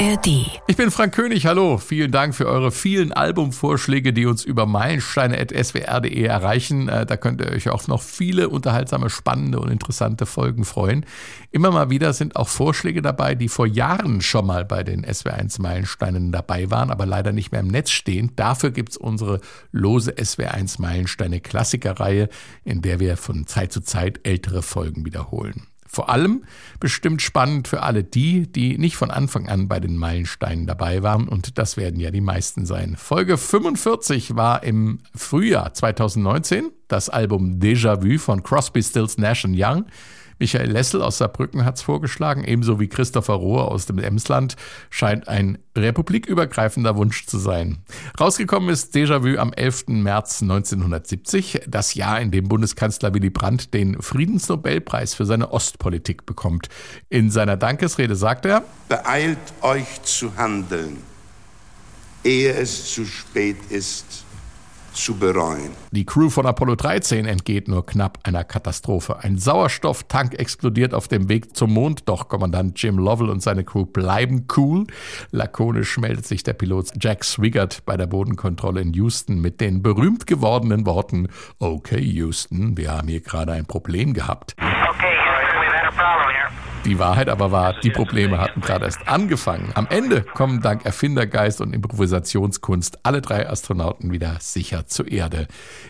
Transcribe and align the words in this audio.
ARD. 0.00 0.46
Ich 0.66 0.76
bin 0.76 0.90
Frank 0.90 1.14
König, 1.14 1.44
hallo. 1.44 1.76
Vielen 1.76 2.10
Dank 2.10 2.34
für 2.34 2.46
eure 2.46 2.72
vielen 2.72 3.12
Albumvorschläge, 3.12 4.14
die 4.14 4.24
uns 4.24 4.44
über 4.46 4.64
meilensteine.swr.de 4.64 6.22
erreichen. 6.22 6.88
Äh, 6.88 7.04
da 7.04 7.18
könnt 7.18 7.42
ihr 7.42 7.50
euch 7.50 7.68
auf 7.68 7.86
noch 7.86 8.00
viele 8.00 8.48
unterhaltsame, 8.48 9.10
spannende 9.10 9.60
und 9.60 9.70
interessante 9.70 10.24
Folgen 10.24 10.64
freuen. 10.64 11.04
Immer 11.50 11.70
mal 11.70 11.90
wieder 11.90 12.14
sind 12.14 12.36
auch 12.36 12.48
Vorschläge 12.48 13.02
dabei, 13.02 13.34
die 13.34 13.48
vor 13.48 13.66
Jahren 13.66 14.22
schon 14.22 14.46
mal 14.46 14.64
bei 14.64 14.84
den 14.84 15.04
SWR1 15.04 15.60
Meilensteinen 15.60 16.32
dabei 16.32 16.70
waren, 16.70 16.90
aber 16.90 17.04
leider 17.04 17.32
nicht 17.32 17.52
mehr 17.52 17.60
im 17.60 17.68
Netz 17.68 17.90
stehen. 17.90 18.32
Dafür 18.36 18.70
gibt 18.70 18.92
es 18.92 18.96
unsere 18.96 19.40
lose 19.70 20.12
SWR1 20.12 20.80
Meilensteine 20.80 21.40
Klassikerreihe, 21.40 22.30
in 22.64 22.80
der 22.80 23.00
wir 23.00 23.18
von 23.18 23.46
Zeit 23.46 23.70
zu 23.70 23.82
Zeit 23.82 24.20
ältere 24.22 24.62
Folgen 24.62 25.04
wiederholen. 25.04 25.69
Vor 25.92 26.08
allem 26.08 26.44
bestimmt 26.78 27.20
spannend 27.20 27.66
für 27.66 27.82
alle 27.82 28.04
die, 28.04 28.46
die 28.46 28.78
nicht 28.78 28.96
von 28.96 29.10
Anfang 29.10 29.48
an 29.48 29.66
bei 29.66 29.80
den 29.80 29.96
Meilensteinen 29.96 30.68
dabei 30.68 31.02
waren 31.02 31.26
und 31.26 31.58
das 31.58 31.76
werden 31.76 31.98
ja 31.98 32.12
die 32.12 32.20
meisten 32.20 32.64
sein. 32.64 32.94
Folge 32.96 33.36
45 33.36 34.36
war 34.36 34.62
im 34.62 35.00
Frühjahr 35.16 35.74
2019 35.74 36.70
das 36.86 37.08
Album 37.08 37.58
Déjà 37.58 38.04
Vu 38.04 38.18
von 38.18 38.44
Crosby, 38.44 38.84
Stills, 38.84 39.18
Nash 39.18 39.44
Young. 39.44 39.86
Michael 40.40 40.70
Lessel 40.70 41.02
aus 41.02 41.18
Saarbrücken 41.18 41.66
hat 41.66 41.76
es 41.76 41.82
vorgeschlagen, 41.82 42.44
ebenso 42.44 42.80
wie 42.80 42.88
Christopher 42.88 43.34
Rohr 43.34 43.70
aus 43.70 43.84
dem 43.84 43.98
Emsland. 43.98 44.56
Scheint 44.88 45.28
ein 45.28 45.58
republikübergreifender 45.76 46.96
Wunsch 46.96 47.26
zu 47.26 47.38
sein. 47.38 47.84
Rausgekommen 48.18 48.70
ist 48.70 48.96
Déjà-vu 48.96 49.38
am 49.38 49.52
11. 49.52 49.88
März 49.88 50.40
1970, 50.40 51.62
das 51.68 51.94
Jahr, 51.94 52.22
in 52.22 52.30
dem 52.30 52.48
Bundeskanzler 52.48 53.12
Willy 53.12 53.28
Brandt 53.28 53.74
den 53.74 54.00
Friedensnobelpreis 54.00 55.12
für 55.12 55.26
seine 55.26 55.52
Ostpolitik 55.52 56.24
bekommt. 56.24 56.68
In 57.10 57.30
seiner 57.30 57.58
Dankesrede 57.58 58.16
sagt 58.16 58.46
er, 58.46 58.64
Beeilt 58.88 59.38
euch 59.60 60.02
zu 60.04 60.34
handeln, 60.38 60.96
ehe 62.24 62.54
es 62.54 62.94
zu 62.94 63.04
spät 63.04 63.58
ist 63.68 64.24
zu 64.92 65.16
bereuen. 65.16 65.70
Die 65.90 66.04
Crew 66.04 66.30
von 66.30 66.46
Apollo 66.46 66.76
13 66.76 67.26
entgeht 67.26 67.68
nur 67.68 67.84
knapp 67.86 68.18
einer 68.22 68.44
Katastrophe. 68.44 69.18
Ein 69.22 69.38
Sauerstofftank 69.38 70.34
explodiert 70.34 70.94
auf 70.94 71.08
dem 71.08 71.28
Weg 71.28 71.56
zum 71.56 71.72
Mond, 71.72 72.02
doch 72.06 72.28
Kommandant 72.28 72.80
Jim 72.80 72.98
Lovell 72.98 73.30
und 73.30 73.42
seine 73.42 73.64
Crew 73.64 73.86
bleiben 73.86 74.46
cool. 74.56 74.86
Lakonisch 75.30 75.98
meldet 75.98 76.26
sich 76.26 76.42
der 76.42 76.54
Pilot 76.54 76.92
Jack 77.00 77.24
Swigert 77.24 77.84
bei 77.86 77.96
der 77.96 78.06
Bodenkontrolle 78.06 78.80
in 78.80 78.92
Houston 78.94 79.40
mit 79.40 79.60
den 79.60 79.82
berühmt 79.82 80.26
gewordenen 80.26 80.86
Worten: 80.86 81.28
Okay, 81.58 82.00
Houston, 82.00 82.76
wir 82.76 82.90
haben 82.90 83.08
hier 83.08 83.20
gerade 83.20 83.52
ein 83.52 83.66
Problem 83.66 84.12
gehabt. 84.14 84.54
Okay, 84.58 85.29
Die 86.86 86.98
Wahrheit 86.98 87.28
aber 87.28 87.52
war, 87.52 87.78
die 87.80 87.90
Probleme 87.90 88.38
hatten 88.38 88.62
gerade 88.62 88.86
erst 88.86 89.06
angefangen. 89.06 89.70
Am 89.74 89.86
Ende 89.90 90.22
kommen 90.22 90.62
dank 90.62 90.86
Erfindergeist 90.86 91.60
und 91.60 91.74
Improvisationskunst 91.74 93.00
alle 93.04 93.20
drei 93.20 93.48
Astronauten 93.48 94.10
wieder 94.12 94.38
sicher 94.40 94.86
zur 94.86 95.10
Erde. 95.12 95.46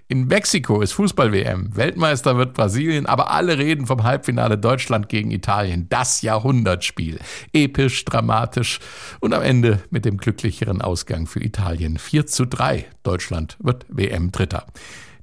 In 0.08 0.27
Mexiko 0.27 0.80
ist 0.80 0.92
Fußball-WM. 0.92 1.77
Weltmeister 1.77 2.36
wird 2.36 2.55
Brasilien, 2.55 3.06
aber 3.06 3.30
alle 3.30 3.56
reden 3.56 3.86
vom 3.86 4.02
Halbfinale 4.02 4.58
Deutschland 4.58 5.08
gegen 5.08 5.30
Italien. 5.30 5.86
Das 5.91 6.22
Jahrhundertspiel. 6.22 7.20
Episch, 7.52 8.05
dramatisch 8.05 8.80
und 9.20 9.33
am 9.33 9.42
Ende 9.42 9.84
mit 9.91 10.05
dem 10.05 10.16
glücklicheren 10.16 10.83
Ausgang 10.83 11.28
für 11.28 11.41
Italien. 11.41 11.98
4 11.98 12.27
zu 12.27 12.46
3. 12.46 12.84
Deutschland 13.05 13.56
wird 13.61 13.86
WM-Dritter. 13.88 14.66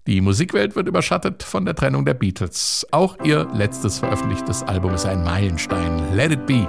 Die 0.07 0.21
Musikwelt 0.21 0.77
wird 0.77 0.87
überschattet 0.87 1.43
von 1.43 1.65
der 1.65 1.75
Trennung 1.75 2.05
der 2.05 2.13
Beatles. 2.13 2.87
Auch 2.91 3.17
ihr 3.25 3.45
letztes 3.53 3.99
veröffentlichtes 3.99 4.63
Album 4.63 4.93
ist 4.93 5.05
ein 5.05 5.21
Meilenstein. 5.21 6.15
Let 6.15 6.31
It 6.31 6.45
Be. 6.45 6.65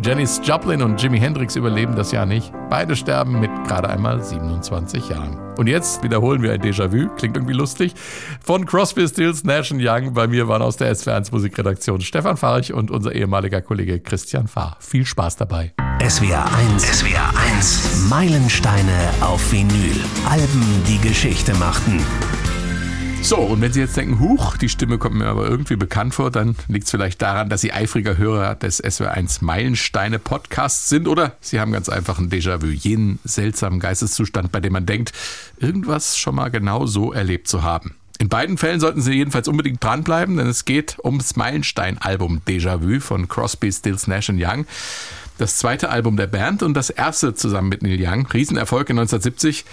Janis 0.00 0.40
Joplin 0.44 0.82
und 0.82 1.02
Jimi 1.02 1.18
Hendrix 1.18 1.56
überleben 1.56 1.96
das 1.96 2.12
Jahr 2.12 2.24
nicht. 2.24 2.52
Beide 2.70 2.94
sterben 2.94 3.40
mit 3.40 3.50
gerade 3.66 3.90
einmal 3.90 4.22
27 4.22 5.08
Jahren. 5.08 5.40
Und 5.56 5.66
jetzt 5.66 6.04
wiederholen 6.04 6.40
wir 6.40 6.52
ein 6.52 6.60
Déjà-vu, 6.60 7.08
klingt 7.16 7.36
irgendwie 7.36 7.54
lustig, 7.54 7.94
von 8.40 8.64
Crosby, 8.64 9.08
Stills, 9.08 9.42
Nash 9.42 9.72
Young. 9.72 10.14
Bei 10.14 10.28
mir 10.28 10.46
waren 10.46 10.62
aus 10.62 10.76
der 10.76 10.94
SW1 10.94 11.32
Musikredaktion 11.32 12.00
Stefan 12.00 12.36
Farich 12.36 12.72
und 12.72 12.92
unser 12.92 13.12
ehemaliger 13.12 13.60
Kollege 13.60 13.98
Christian 13.98 14.46
Fahr. 14.46 14.76
Viel 14.78 15.04
Spaß 15.04 15.34
dabei. 15.34 15.72
SWR 16.00 16.46
1. 16.74 17.00
SWR 17.00 17.32
1. 17.56 18.06
Meilensteine 18.08 19.10
auf 19.20 19.50
Vinyl. 19.50 19.96
Alben, 20.30 20.84
die 20.86 20.98
Geschichte 20.98 21.52
machten. 21.54 22.00
So, 23.20 23.36
und 23.36 23.60
wenn 23.60 23.72
Sie 23.72 23.80
jetzt 23.80 23.96
denken, 23.96 24.20
huch, 24.20 24.56
die 24.56 24.70
Stimme 24.70 24.96
kommt 24.96 25.16
mir 25.16 25.26
aber 25.26 25.46
irgendwie 25.46 25.76
bekannt 25.76 26.14
vor, 26.14 26.30
dann 26.30 26.56
liegt 26.68 26.86
es 26.86 26.90
vielleicht 26.90 27.20
daran, 27.20 27.50
dass 27.50 27.60
Sie 27.60 27.72
eifriger 27.72 28.16
Hörer 28.16 28.54
des 28.54 28.82
SW1 28.82 29.44
Meilensteine 29.44 30.18
Podcasts 30.18 30.88
sind 30.88 31.08
oder 31.08 31.36
Sie 31.40 31.60
haben 31.60 31.72
ganz 31.72 31.90
einfach 31.90 32.18
ein 32.18 32.30
Déjà-vu, 32.30 32.68
jenen 32.68 33.18
seltsamen 33.24 33.80
Geisteszustand, 33.80 34.50
bei 34.50 34.60
dem 34.60 34.72
man 34.72 34.86
denkt, 34.86 35.12
irgendwas 35.58 36.16
schon 36.16 36.36
mal 36.36 36.48
genau 36.48 36.86
so 36.86 37.12
erlebt 37.12 37.48
zu 37.48 37.62
haben. 37.62 37.96
In 38.20 38.28
beiden 38.28 38.58
Fällen 38.58 38.80
sollten 38.80 39.00
Sie 39.00 39.12
jedenfalls 39.12 39.46
unbedingt 39.46 39.82
dranbleiben, 39.82 40.38
denn 40.38 40.48
es 40.48 40.64
geht 40.64 40.96
ums 41.04 41.36
Meilenstein-Album 41.36 42.42
Déjà-vu 42.46 43.00
von 43.00 43.28
Crosby, 43.28 43.70
Stills, 43.70 44.06
Nash 44.08 44.30
Young. 44.30 44.66
Das 45.38 45.56
zweite 45.56 45.90
Album 45.90 46.16
der 46.16 46.26
Band 46.26 46.64
und 46.64 46.74
das 46.74 46.90
erste 46.90 47.32
zusammen 47.32 47.68
mit 47.68 47.82
Neil 47.82 47.98
Young. 48.00 48.26
Riesenerfolg 48.26 48.90
in 48.90 48.98
1970. 48.98 49.64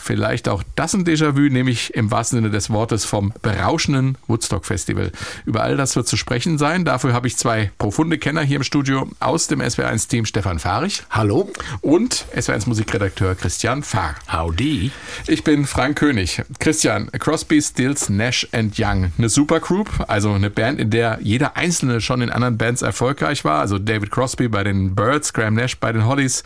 Vielleicht 0.00 0.48
auch 0.48 0.62
das 0.76 0.94
ein 0.94 1.04
Déjà-vu, 1.04 1.52
nämlich 1.52 1.94
im 1.94 2.10
wahrsten 2.10 2.38
Sinne 2.38 2.50
des 2.50 2.70
Wortes 2.70 3.04
vom 3.04 3.32
berauschenden 3.42 4.16
Woodstock 4.26 4.64
Festival. 4.64 5.12
Über 5.44 5.62
all 5.62 5.76
das 5.76 5.94
wird 5.94 6.08
zu 6.08 6.16
sprechen 6.16 6.56
sein. 6.56 6.84
Dafür 6.84 7.12
habe 7.12 7.26
ich 7.26 7.36
zwei 7.36 7.70
profunde 7.78 8.18
Kenner 8.18 8.42
hier 8.42 8.56
im 8.56 8.62
Studio 8.64 9.08
aus 9.20 9.46
dem 9.46 9.60
SW1-Team 9.60 10.24
Stefan 10.24 10.58
Fahrich. 10.58 11.02
Hallo. 11.10 11.50
Und 11.82 12.24
SW1-Musikredakteur 12.34 13.34
Christian 13.34 13.82
Fahr. 13.82 14.14
Howdy. 14.32 14.90
Ich 15.26 15.44
bin 15.44 15.66
Frank 15.66 15.98
König. 15.98 16.42
Christian, 16.58 17.10
Crosby, 17.12 17.60
Stills, 17.60 18.08
Nash 18.08 18.48
and 18.52 18.78
Young. 18.78 19.12
Eine 19.18 19.28
Supergroup, 19.28 20.06
also 20.08 20.32
eine 20.32 20.50
Band, 20.50 20.80
in 20.80 20.90
der 20.90 21.18
jeder 21.20 21.56
Einzelne 21.56 22.00
schon 22.00 22.22
in 22.22 22.30
anderen 22.30 22.56
Bands 22.56 22.82
erfolgreich 22.82 23.44
war. 23.44 23.60
Also 23.60 23.78
David 23.78 24.10
Crosby 24.10 24.48
bei 24.48 24.64
den 24.64 24.94
Birds, 24.94 25.34
Graham 25.34 25.54
Nash 25.54 25.76
bei 25.76 25.92
den 25.92 26.06
Hollies, 26.06 26.42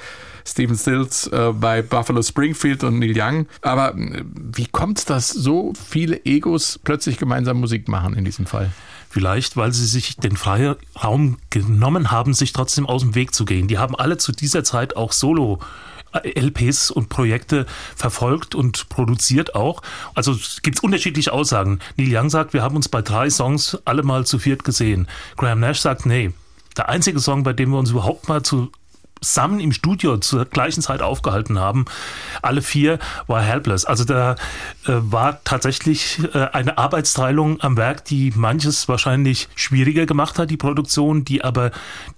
Stephen 0.46 0.76
Stills 0.76 1.26
äh, 1.28 1.52
bei 1.52 1.82
Buffalo 1.82 2.22
Springfield 2.22 2.84
und 2.84 2.98
Neil 2.98 3.14
Young. 3.16 3.46
Aber 3.62 3.94
äh, 3.94 4.24
wie 4.34 4.66
kommt 4.66 4.98
es, 4.98 5.04
dass 5.04 5.28
so 5.28 5.72
viele 5.74 6.24
Egos 6.24 6.78
plötzlich 6.82 7.18
gemeinsam 7.18 7.60
Musik 7.60 7.88
machen 7.88 8.14
in 8.14 8.24
diesem 8.24 8.46
Fall? 8.46 8.70
Vielleicht, 9.10 9.56
weil 9.56 9.72
sie 9.72 9.86
sich 9.86 10.16
den 10.16 10.36
Freiraum 10.36 11.38
genommen 11.50 12.10
haben, 12.10 12.34
sich 12.34 12.52
trotzdem 12.52 12.86
aus 12.86 13.02
dem 13.02 13.14
Weg 13.14 13.32
zu 13.32 13.44
gehen. 13.44 13.68
Die 13.68 13.78
haben 13.78 13.94
alle 13.94 14.18
zu 14.18 14.32
dieser 14.32 14.64
Zeit 14.64 14.96
auch 14.96 15.12
Solo 15.12 15.60
LPs 16.22 16.90
und 16.90 17.08
Projekte 17.08 17.66
verfolgt 17.96 18.54
und 18.54 18.88
produziert 18.88 19.54
auch. 19.54 19.82
Also 20.14 20.32
es 20.32 20.62
gibt 20.62 20.82
unterschiedliche 20.82 21.32
Aussagen. 21.32 21.80
Neil 21.96 22.14
Young 22.14 22.30
sagt, 22.30 22.52
wir 22.52 22.62
haben 22.62 22.76
uns 22.76 22.88
bei 22.88 23.02
drei 23.02 23.30
Songs 23.30 23.78
alle 23.84 24.02
mal 24.02 24.26
zu 24.26 24.38
viert 24.38 24.64
gesehen. 24.64 25.08
Graham 25.36 25.60
Nash 25.60 25.80
sagt, 25.80 26.06
nee, 26.06 26.32
der 26.76 26.88
einzige 26.88 27.20
Song, 27.20 27.42
bei 27.42 27.52
dem 27.52 27.70
wir 27.70 27.78
uns 27.78 27.90
überhaupt 27.90 28.28
mal 28.28 28.42
zusammen 29.24 29.60
im 29.60 29.72
Studio 29.72 30.18
zur 30.18 30.44
gleichen 30.44 30.82
Zeit 30.82 31.02
aufgehalten 31.02 31.58
haben, 31.58 31.86
alle 32.42 32.62
vier, 32.62 32.98
war 33.26 33.42
Helpless. 33.42 33.84
Also 33.84 34.04
da 34.04 34.32
äh, 34.86 34.92
war 34.92 35.42
tatsächlich 35.44 36.20
äh, 36.34 36.46
eine 36.52 36.78
Arbeitsteilung 36.78 37.60
am 37.60 37.76
Werk, 37.76 38.04
die 38.04 38.32
manches 38.36 38.88
wahrscheinlich 38.88 39.48
schwieriger 39.54 40.06
gemacht 40.06 40.38
hat, 40.38 40.50
die 40.50 40.56
Produktion, 40.56 41.24
die 41.24 41.42
aber 41.42 41.70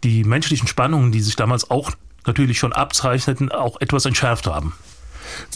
die 0.05 0.25
menschlichen 0.25 0.69
Spannungen, 0.69 1.12
die 1.12 1.21
sich 1.21 1.37
damals 1.37 1.71
auch 1.71 1.93
natürlich 2.27 2.59
schon 2.59 2.72
abzeichneten, 2.72 3.53
auch 3.53 3.81
etwas 3.81 4.05
entschärft 4.05 4.47
haben. 4.47 4.75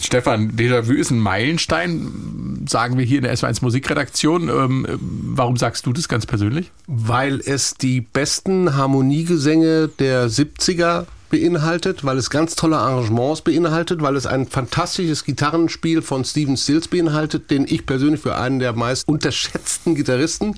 Stefan, 0.01 0.53
Déjà-vu 0.53 0.93
ist 0.93 1.11
ein 1.11 1.19
Meilenstein, 1.19 2.67
sagen 2.69 2.99
wir 2.99 3.05
hier 3.05 3.19
in 3.19 3.25
der 3.25 3.37
S1 3.37 3.63
Musikredaktion. 3.63 4.49
Ähm, 4.49 4.87
warum 5.01 5.57
sagst 5.57 5.87
du 5.87 5.93
das 5.93 6.09
ganz 6.09 6.27
persönlich? 6.27 6.71
Weil 6.87 7.41
es 7.41 7.75
die 7.75 8.01
besten 8.01 8.77
Harmoniegesänge 8.77 9.89
der 9.89 10.29
70er 10.29 11.07
beinhaltet, 11.31 12.05
weil 12.05 12.19
es 12.19 12.29
ganz 12.29 12.57
tolle 12.57 12.77
Arrangements 12.77 13.41
beinhaltet, 13.41 14.03
weil 14.03 14.17
es 14.17 14.27
ein 14.27 14.47
fantastisches 14.47 15.25
Gitarrenspiel 15.25 16.03
von 16.03 16.25
Steven 16.25 16.57
Stills 16.57 16.89
beinhaltet, 16.89 17.51
den 17.51 17.65
ich 17.67 17.87
persönlich 17.87 18.21
für 18.21 18.37
einen 18.37 18.59
der 18.59 18.75
meist 18.75 19.09
unterschätzten 19.09 19.95
Gitarristen 19.95 20.57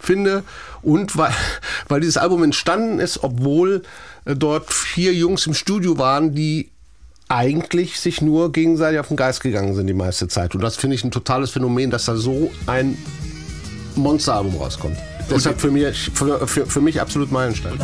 finde 0.00 0.42
und 0.82 1.16
weil, 1.16 1.32
weil 1.88 2.00
dieses 2.00 2.16
Album 2.16 2.42
entstanden 2.42 2.98
ist, 2.98 3.22
obwohl 3.22 3.82
äh, 4.24 4.34
dort 4.34 4.72
vier 4.72 5.14
Jungs 5.14 5.46
im 5.46 5.54
Studio 5.54 5.98
waren, 5.98 6.34
die 6.34 6.70
eigentlich 7.28 8.00
sich 8.00 8.20
nur 8.20 8.50
gegenseitig 8.50 8.98
auf 8.98 9.08
den 9.08 9.16
Geist 9.16 9.40
gegangen 9.40 9.74
sind 9.76 9.86
die 9.86 9.94
meiste 9.94 10.26
Zeit. 10.26 10.54
Und 10.56 10.62
das 10.62 10.76
finde 10.76 10.96
ich 10.96 11.04
ein 11.04 11.12
totales 11.12 11.50
Phänomen, 11.50 11.90
dass 11.90 12.06
da 12.06 12.16
so 12.16 12.50
ein 12.66 12.98
Monsteralbum 13.94 14.56
rauskommt. 14.56 14.96
Deshalb 15.30 15.60
für 15.60 15.70
mich, 15.70 16.10
für, 16.12 16.46
für, 16.46 16.66
für 16.66 16.80
mich 16.80 17.00
absolut 17.00 17.30
Meilenstein. 17.30 17.78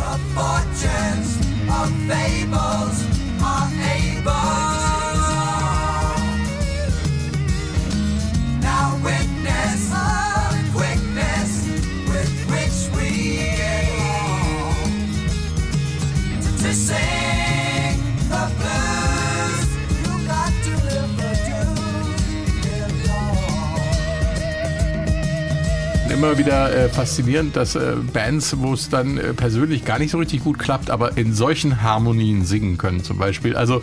Immer 26.27 26.37
wieder 26.37 26.75
äh, 26.75 26.89
faszinierend, 26.89 27.55
dass 27.55 27.75
äh, 27.75 27.95
Bands, 28.11 28.57
wo 28.57 28.73
es 28.73 28.89
dann 28.89 29.17
äh, 29.17 29.33
persönlich 29.33 29.85
gar 29.85 29.97
nicht 29.97 30.11
so 30.11 30.17
richtig 30.17 30.43
gut 30.43 30.59
klappt, 30.59 30.89
aber 30.89 31.17
in 31.17 31.33
solchen 31.33 31.81
Harmonien 31.81 32.43
singen 32.43 32.77
können 32.77 33.01
zum 33.01 33.17
Beispiel. 33.17 33.55
Also 33.55 33.81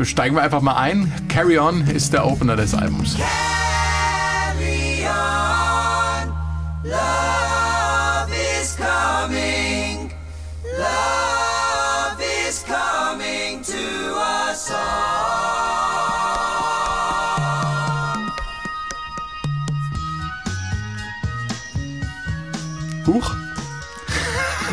steigen 0.00 0.36
wir 0.36 0.42
einfach 0.42 0.62
mal 0.62 0.76
ein. 0.76 1.12
Carry 1.28 1.58
On 1.58 1.86
ist 1.86 2.14
der 2.14 2.26
Opener 2.26 2.56
des 2.56 2.72
Albums. 2.72 3.16
Carry 3.16 3.55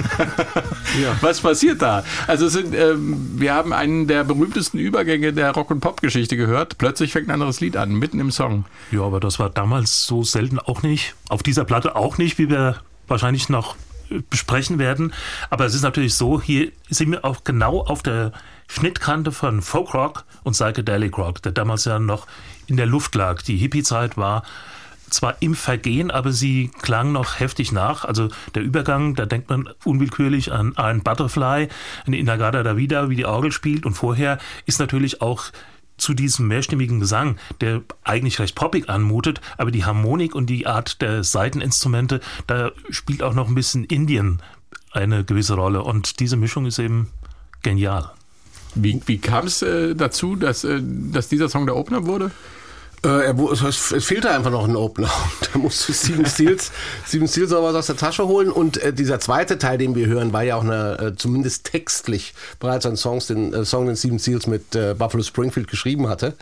Was 1.22 1.42
passiert 1.42 1.82
da? 1.82 2.04
Also 2.28 2.48
sind, 2.48 2.74
ähm, 2.76 3.32
wir 3.36 3.54
haben 3.54 3.74
einen 3.74 4.08
der 4.08 4.24
berühmtesten 4.24 4.80
Übergänge 4.80 5.34
der 5.34 5.52
Rock- 5.52 5.72
und 5.72 5.80
Pop-Geschichte 5.80 6.38
gehört. 6.38 6.78
Plötzlich 6.78 7.12
fängt 7.12 7.28
ein 7.28 7.32
anderes 7.32 7.60
Lied 7.62 7.78
an, 7.78 7.94
mitten 7.94 8.20
im 8.20 8.32
Song. 8.32 8.66
Ja, 8.92 9.02
aber 9.02 9.20
das 9.20 9.40
war 9.40 9.50
damals 9.50 10.06
so 10.06 10.24
selten 10.24 10.60
auch 10.60 10.84
nicht. 10.84 11.16
Auf 11.30 11.44
dieser 11.44 11.66
Platte 11.66 11.96
auch 11.96 12.18
nicht, 12.18 12.38
wie 12.38 12.50
wir 12.50 12.78
wahrscheinlich 13.08 13.50
noch 13.50 13.76
äh, 14.10 14.20
besprechen 14.30 14.80
werden. 14.80 15.14
Aber 15.50 15.66
es 15.66 15.74
ist 15.74 15.84
natürlich 15.84 16.16
so, 16.16 16.42
hier 16.42 16.72
sind 16.90 17.12
wir 17.12 17.26
auch 17.26 17.44
genau 17.44 17.82
auf 17.82 18.04
der 18.04 18.32
Schnittkante 18.68 19.32
von 19.32 19.62
Folkrock 19.62 20.26
und 20.44 20.54
Psychedelic 20.54 21.18
Rock, 21.18 21.42
der 21.42 21.52
damals 21.52 21.86
ja 21.86 22.00
noch 22.00 22.28
in 22.68 22.78
der 22.78 22.86
Luft 22.86 23.16
lag. 23.16 23.42
Die 23.42 23.58
Hippie-Zeit 23.58 24.18
war 24.18 24.44
zwar 25.14 25.42
im 25.42 25.56
Vergehen, 25.56 26.12
aber 26.12 26.32
sie 26.32 26.72
klang 26.82 27.12
noch 27.12 27.40
heftig 27.40 27.72
nach. 27.72 28.06
Also 28.06 28.30
der 28.56 28.64
Übergang, 28.64 29.16
da 29.16 29.26
denkt 29.26 29.50
man 29.50 29.70
unwillkürlich 29.84 30.52
an 30.52 30.76
ein 30.78 31.02
Butterfly, 31.02 31.68
eine 32.06 32.18
Inagada 32.18 32.64
da 32.64 32.78
Vida, 32.78 33.10
wie 33.10 33.16
die 33.16 33.26
Orgel 33.26 33.52
spielt. 33.52 33.86
Und 33.86 33.94
vorher 33.94 34.40
ist 34.66 34.80
natürlich 34.80 35.22
auch 35.22 35.46
zu 35.98 36.14
diesem 36.14 36.48
mehrstimmigen 36.48 37.00
Gesang, 37.00 37.38
der 37.62 37.82
eigentlich 38.04 38.40
recht 38.40 38.56
poppig 38.56 38.90
anmutet, 38.90 39.42
aber 39.58 39.72
die 39.72 39.86
Harmonik 39.86 40.36
und 40.36 40.48
die 40.48 40.66
Art 40.66 41.02
der 41.02 41.24
Saiteninstrumente, 41.24 42.20
da 42.48 42.72
spielt 42.90 43.22
auch 43.22 43.34
noch 43.34 43.48
ein 43.48 43.56
bisschen 43.56 43.86
Indien 43.86 44.42
eine 44.92 45.24
gewisse 45.24 45.54
Rolle. 45.54 45.84
Und 45.84 46.20
diese 46.20 46.36
Mischung 46.36 46.66
ist 46.66 46.80
eben 46.80 47.10
genial. 47.62 48.12
Wie, 48.76 49.02
wie 49.06 49.20
kam 49.20 49.46
es 49.46 49.62
äh, 49.62 49.96
dazu, 49.96 50.36
dass, 50.36 50.64
äh, 50.64 50.82
dass 50.84 51.30
dieser 51.30 51.48
Song 51.50 51.66
der 51.66 51.76
Opener 51.76 52.06
wurde? 52.06 52.32
Äh, 53.06 53.26
er, 53.26 53.38
es, 53.38 53.92
es 53.92 54.06
fehlte 54.06 54.30
einfach 54.32 54.52
noch 54.52 54.68
ein 54.68 54.76
Opener. 54.76 55.12
Da 55.54 55.60
musste 55.60 55.94
Steven 55.94 56.26
Stills, 56.26 56.72
Steven 57.08 57.28
aber 57.54 57.66
was 57.66 57.76
aus 57.76 57.86
der 57.88 57.98
Tasche 57.98 58.28
holen. 58.28 58.50
Und 58.50 58.78
äh, 58.78 58.94
dieser 58.94 59.20
zweite 59.20 59.60
Teil, 59.60 59.78
den 59.78 59.94
wir 59.94 60.08
hören, 60.08 60.34
war 60.34 60.44
ja 60.44 60.56
auch 60.56 60.64
eine, 60.64 60.98
äh, 61.00 61.16
zumindest 61.16 61.66
textlich 61.66 62.34
bereits 62.60 62.86
ein 62.86 62.98
Songs, 62.98 63.28
den, 63.28 63.54
äh, 63.54 63.66
Song, 63.66 63.86
den 63.86 63.96
Steven 63.96 64.20
Stills 64.20 64.48
mit 64.48 64.76
äh, 64.76 64.96
Buffalo 64.98 65.22
Springfield 65.22 65.68
geschrieben 65.68 66.08
hatte. 66.08 66.34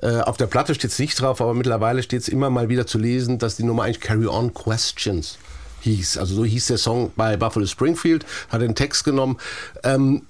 Äh, 0.00 0.20
auf 0.20 0.36
der 0.36 0.46
Platte 0.46 0.74
steht 0.74 0.92
es 0.92 0.98
nicht 0.98 1.20
drauf, 1.20 1.40
aber 1.40 1.54
mittlerweile 1.54 2.02
steht 2.02 2.22
es 2.22 2.28
immer 2.28 2.50
mal 2.50 2.68
wieder 2.68 2.86
zu 2.86 2.98
lesen, 2.98 3.38
dass 3.38 3.56
die 3.56 3.64
Nummer 3.64 3.82
eigentlich 3.82 4.00
Carry 4.00 4.26
On 4.26 4.54
Questions 4.54 5.38
hieß. 5.80 6.18
Also 6.18 6.34
so 6.34 6.44
hieß 6.44 6.68
der 6.68 6.78
Song 6.78 7.12
bei 7.16 7.36
Buffalo 7.36 7.66
Springfield, 7.66 8.24
hat 8.48 8.62
den 8.62 8.74
Text 8.74 9.04
genommen. 9.04 9.38
Ähm, 9.82 10.22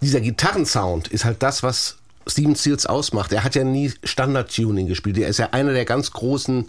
dieser 0.00 0.20
Gitarrensound 0.20 1.08
ist 1.08 1.24
halt 1.24 1.42
das, 1.42 1.62
was 1.62 1.96
Steven 2.26 2.56
Stills 2.56 2.86
ausmacht. 2.86 3.32
Er 3.32 3.44
hat 3.44 3.54
ja 3.54 3.64
nie 3.64 3.92
Standard-Tuning 4.02 4.86
gespielt. 4.86 5.18
Er 5.18 5.28
ist 5.28 5.38
ja 5.38 5.50
einer 5.52 5.72
der 5.72 5.84
ganz 5.84 6.10
großen 6.10 6.66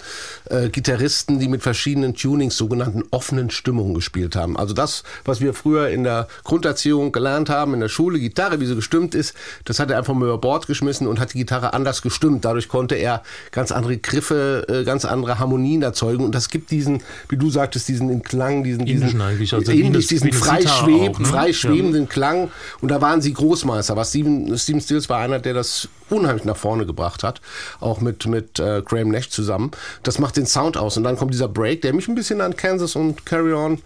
äh, 0.49 0.69
Gitarristen, 0.69 1.39
die 1.39 1.47
mit 1.47 1.63
verschiedenen 1.63 2.15
Tunings, 2.15 2.57
sogenannten 2.57 3.03
offenen 3.11 3.49
Stimmungen 3.49 3.93
gespielt 3.93 4.35
haben. 4.35 4.57
Also 4.57 4.73
das, 4.73 5.03
was 5.23 5.41
wir 5.41 5.53
früher 5.53 5.89
in 5.89 6.03
der 6.03 6.27
Grunderziehung 6.43 7.11
gelernt 7.11 7.49
haben, 7.49 7.73
in 7.73 7.79
der 7.79 7.89
Schule, 7.89 8.19
Gitarre, 8.19 8.59
wie 8.59 8.65
sie 8.65 8.75
gestimmt 8.75 9.15
ist, 9.15 9.33
das 9.63 9.79
hat 9.79 9.91
er 9.91 9.97
einfach 9.97 10.13
mal 10.13 10.25
über 10.25 10.37
Bord 10.37 10.67
geschmissen 10.67 11.07
und 11.07 11.19
hat 11.19 11.33
die 11.33 11.39
Gitarre 11.39 11.73
anders 11.73 12.01
gestimmt. 12.01 12.45
Dadurch 12.45 12.67
konnte 12.67 12.95
er 12.95 13.23
ganz 13.51 13.71
andere 13.71 13.97
Griffe, 13.97 14.65
äh, 14.69 14.83
ganz 14.83 15.05
andere 15.05 15.39
Harmonien 15.39 15.81
erzeugen. 15.81 16.23
Und 16.23 16.35
das 16.35 16.49
gibt 16.49 16.71
diesen, 16.71 17.01
wie 17.29 17.37
du 17.37 17.49
sagtest, 17.49 17.87
diesen 17.87 18.23
Klang, 18.23 18.63
diesen, 18.63 18.85
diesen 18.85 19.21
eigentlich, 19.21 19.53
also 19.53 19.71
ähnlich, 19.71 20.07
diesen 20.07 20.31
frei, 20.33 20.61
schweb, 20.61 21.15
auch, 21.15 21.19
ne? 21.19 21.25
frei 21.25 21.49
Ja. 21.51 22.05
Klang. 22.05 22.49
Und 22.81 22.89
da 22.89 23.01
waren 23.01 23.21
sie 23.21 23.33
Großmeister. 23.33 23.95
Was 23.95 24.09
Steven, 24.09 24.57
Steven 24.57 24.81
Stills 24.81 25.09
war 25.09 25.19
einer, 25.19 25.39
der 25.45 25.53
das 25.53 25.87
unheimlich 26.09 26.45
nach 26.45 26.57
vorne 26.57 26.85
gebracht 26.85 27.23
hat. 27.23 27.41
Auch 27.79 28.01
mit, 28.01 28.25
mit 28.25 28.59
äh, 28.59 28.81
Graham 28.83 29.09
Nash 29.09 29.29
zusammen. 29.29 29.71
Das 30.03 30.19
macht 30.19 30.37
den 30.37 30.45
Sound 30.45 30.77
aus. 30.77 30.97
Und 30.97 31.03
dann 31.03 31.17
kommt 31.17 31.33
dieser 31.33 31.47
Break, 31.47 31.81
der 31.81 31.93
mich 31.93 32.07
ein 32.07 32.15
bisschen 32.15 32.41
an 32.41 32.55
Kansas 32.55 32.95
und 32.95 33.25
Carry 33.25 33.53
On 33.53 33.81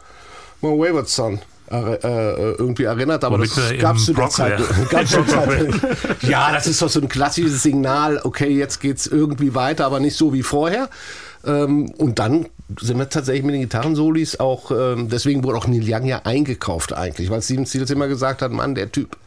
My 0.61 0.69
Wayward 0.69 1.07
Son 1.07 1.39
er, 1.69 2.03
äh, 2.03 2.51
irgendwie 2.53 2.83
erinnert, 2.83 3.23
aber 3.23 3.37
Womit 3.37 3.55
das 3.55 3.77
gab's 3.77 4.07
im 4.07 4.15
zu 4.15 4.21
der 4.21 4.29
Zeit. 4.29 4.59
ja, 6.23 6.51
das 6.51 6.67
ist 6.67 6.81
doch 6.81 6.89
so 6.89 6.99
ein 6.99 7.09
klassisches 7.09 7.61
Signal. 7.61 8.19
Okay, 8.23 8.49
jetzt 8.49 8.79
geht's 8.79 9.05
irgendwie 9.05 9.53
weiter, 9.53 9.85
aber 9.85 9.99
nicht 9.99 10.17
so 10.17 10.33
wie 10.33 10.43
vorher. 10.43 10.89
Ähm, 11.45 11.91
und 11.91 12.19
dann 12.19 12.47
sind 12.79 12.97
wir 12.97 13.09
tatsächlich 13.09 13.43
mit 13.43 13.55
den 13.55 13.61
Gitarrensolis 13.61 14.39
auch, 14.39 14.71
ähm, 14.71 15.09
deswegen 15.09 15.43
wurde 15.43 15.57
auch 15.57 15.67
Neil 15.67 15.83
Young 15.83 16.05
ja 16.05 16.19
eingekauft 16.23 16.93
eigentlich, 16.93 17.29
weil 17.29 17.41
Steven 17.41 17.65
Stills 17.65 17.89
immer 17.89 18.07
gesagt 18.07 18.41
hat, 18.41 18.51
Mann, 18.51 18.75
der 18.75 18.91
Typ, 18.91 19.17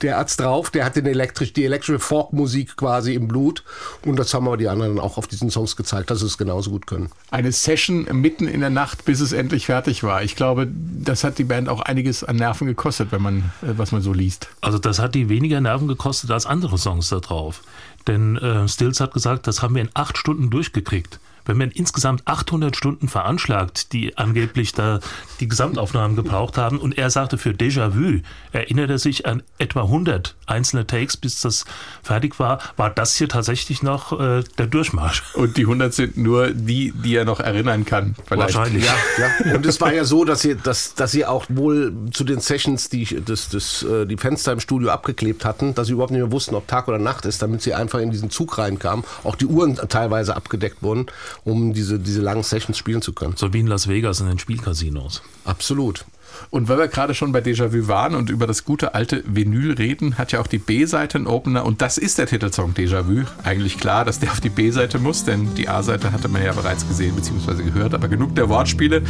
der 0.00 0.16
hat's 0.16 0.36
drauf, 0.36 0.70
der 0.70 0.84
hat 0.84 0.96
den 0.96 1.06
elektrisch, 1.06 1.52
die 1.52 1.64
elektrische 1.64 1.98
Folkmusik 1.98 2.76
quasi 2.76 3.14
im 3.14 3.28
Blut 3.28 3.62
und 4.04 4.18
das 4.18 4.32
haben 4.32 4.46
aber 4.46 4.56
die 4.56 4.68
anderen 4.68 4.98
auch 4.98 5.18
auf 5.18 5.26
diesen 5.26 5.50
Songs 5.50 5.76
gezeigt, 5.76 6.10
dass 6.10 6.20
sie 6.20 6.26
es 6.26 6.38
genauso 6.38 6.70
gut 6.70 6.86
können. 6.86 7.10
Eine 7.30 7.52
Session 7.52 8.06
mitten 8.12 8.48
in 8.48 8.60
der 8.60 8.70
Nacht, 8.70 9.04
bis 9.04 9.20
es 9.20 9.32
endlich 9.32 9.66
fertig 9.66 10.02
war. 10.02 10.22
Ich 10.22 10.34
glaube, 10.34 10.66
das 10.70 11.24
hat 11.24 11.38
die 11.38 11.44
Band 11.44 11.68
auch 11.68 11.80
einiges 11.80 12.24
an 12.24 12.36
Nerven 12.36 12.66
gekostet, 12.66 13.12
wenn 13.12 13.22
man, 13.22 13.38
äh, 13.62 13.76
was 13.76 13.92
man 13.92 14.00
so 14.00 14.14
liest. 14.14 14.48
Also 14.62 14.78
das 14.78 14.98
hat 14.98 15.14
die 15.14 15.28
weniger 15.28 15.60
Nerven 15.60 15.88
gekostet 15.88 16.30
als 16.30 16.46
andere 16.46 16.78
Songs 16.78 17.10
da 17.10 17.20
drauf. 17.20 17.62
Denn 18.06 18.36
äh, 18.38 18.66
Stills 18.66 19.00
hat 19.00 19.12
gesagt, 19.12 19.46
das 19.46 19.60
haben 19.60 19.74
wir 19.74 19.82
in 19.82 19.90
acht 19.92 20.16
Stunden 20.16 20.48
durchgekriegt. 20.48 21.20
Wenn 21.48 21.56
man 21.56 21.70
insgesamt 21.70 22.28
800 22.28 22.76
Stunden 22.76 23.08
veranschlagt, 23.08 23.94
die 23.94 24.18
angeblich 24.18 24.74
da 24.74 25.00
die 25.40 25.48
Gesamtaufnahmen 25.48 26.14
gebraucht 26.14 26.58
haben, 26.58 26.78
und 26.78 26.98
er 26.98 27.08
sagte 27.08 27.38
für 27.38 27.50
Déjà-vu, 27.50 28.20
erinnert 28.52 28.90
er 28.90 28.98
sich 28.98 29.24
an 29.24 29.42
etwa 29.58 29.84
100 29.84 30.36
einzelne 30.48 30.86
Takes, 30.86 31.16
bis 31.16 31.40
das 31.40 31.64
fertig 32.02 32.38
war, 32.38 32.60
war 32.76 32.90
das 32.90 33.16
hier 33.16 33.28
tatsächlich 33.28 33.82
noch 33.82 34.18
äh, 34.18 34.42
der 34.58 34.66
Durchmarsch. 34.66 35.22
Und 35.34 35.56
die 35.56 35.62
100 35.62 35.92
sind 35.92 36.16
nur 36.16 36.50
die, 36.50 36.92
die 36.92 37.14
er 37.14 37.24
noch 37.24 37.40
erinnern 37.40 37.84
kann. 37.84 38.14
Vielleicht. 38.26 38.54
Wahrscheinlich. 38.54 38.84
Ja, 38.84 38.94
ja. 39.18 39.54
Und 39.54 39.66
es 39.66 39.80
war 39.80 39.92
ja 39.92 40.04
so, 40.04 40.24
dass 40.24 40.40
sie, 40.40 40.56
dass, 40.56 40.94
dass 40.94 41.12
sie 41.12 41.24
auch 41.26 41.46
wohl 41.48 41.92
zu 42.12 42.24
den 42.24 42.40
Sessions 42.40 42.88
die, 42.88 43.04
das, 43.24 43.48
das, 43.48 43.82
äh, 43.82 44.06
die 44.06 44.16
Fenster 44.16 44.52
im 44.52 44.60
Studio 44.60 44.90
abgeklebt 44.90 45.44
hatten, 45.44 45.74
dass 45.74 45.88
sie 45.88 45.94
überhaupt 45.94 46.12
nicht 46.12 46.20
mehr 46.20 46.32
wussten, 46.32 46.54
ob 46.54 46.66
Tag 46.66 46.88
oder 46.88 46.98
Nacht 46.98 47.24
ist, 47.24 47.42
damit 47.42 47.62
sie 47.62 47.74
einfach 47.74 48.00
in 48.00 48.10
diesen 48.10 48.30
Zug 48.30 48.58
reinkamen. 48.58 49.04
Auch 49.24 49.36
die 49.36 49.46
Uhren 49.46 49.76
teilweise 49.76 50.36
abgedeckt 50.36 50.82
wurden, 50.82 51.06
um 51.44 51.72
diese, 51.72 51.98
diese 51.98 52.20
langen 52.20 52.42
Sessions 52.42 52.78
spielen 52.78 53.02
zu 53.02 53.12
können. 53.12 53.34
So 53.36 53.52
wie 53.52 53.60
in 53.60 53.66
Las 53.66 53.88
Vegas 53.88 54.20
in 54.20 54.26
den 54.26 54.38
Spielcasinos. 54.38 55.22
Absolut. 55.44 56.04
Und 56.50 56.68
weil 56.68 56.78
wir 56.78 56.88
gerade 56.88 57.14
schon 57.14 57.32
bei 57.32 57.40
Déjà-vu 57.40 57.88
waren 57.88 58.14
und 58.14 58.30
über 58.30 58.46
das 58.46 58.64
gute 58.64 58.94
alte 58.94 59.22
Vinyl 59.26 59.72
reden, 59.72 60.18
hat 60.18 60.32
ja 60.32 60.40
auch 60.40 60.46
die 60.46 60.58
B-Seite 60.58 61.18
einen 61.18 61.26
Opener 61.26 61.64
und 61.64 61.82
das 61.82 61.98
ist 61.98 62.18
der 62.18 62.26
Titelsong 62.26 62.72
Déjà-vu. 62.72 63.24
Eigentlich 63.44 63.78
klar, 63.78 64.04
dass 64.04 64.20
der 64.20 64.30
auf 64.30 64.40
die 64.40 64.50
B-Seite 64.50 64.98
muss, 64.98 65.24
denn 65.24 65.54
die 65.54 65.68
A-Seite 65.68 66.12
hatte 66.12 66.28
man 66.28 66.42
ja 66.42 66.52
bereits 66.52 66.86
gesehen 66.86 67.14
bzw. 67.16 67.62
gehört, 67.62 67.94
aber 67.94 68.08
genug 68.08 68.34
der 68.34 68.48
Wortspiele. 68.48 69.02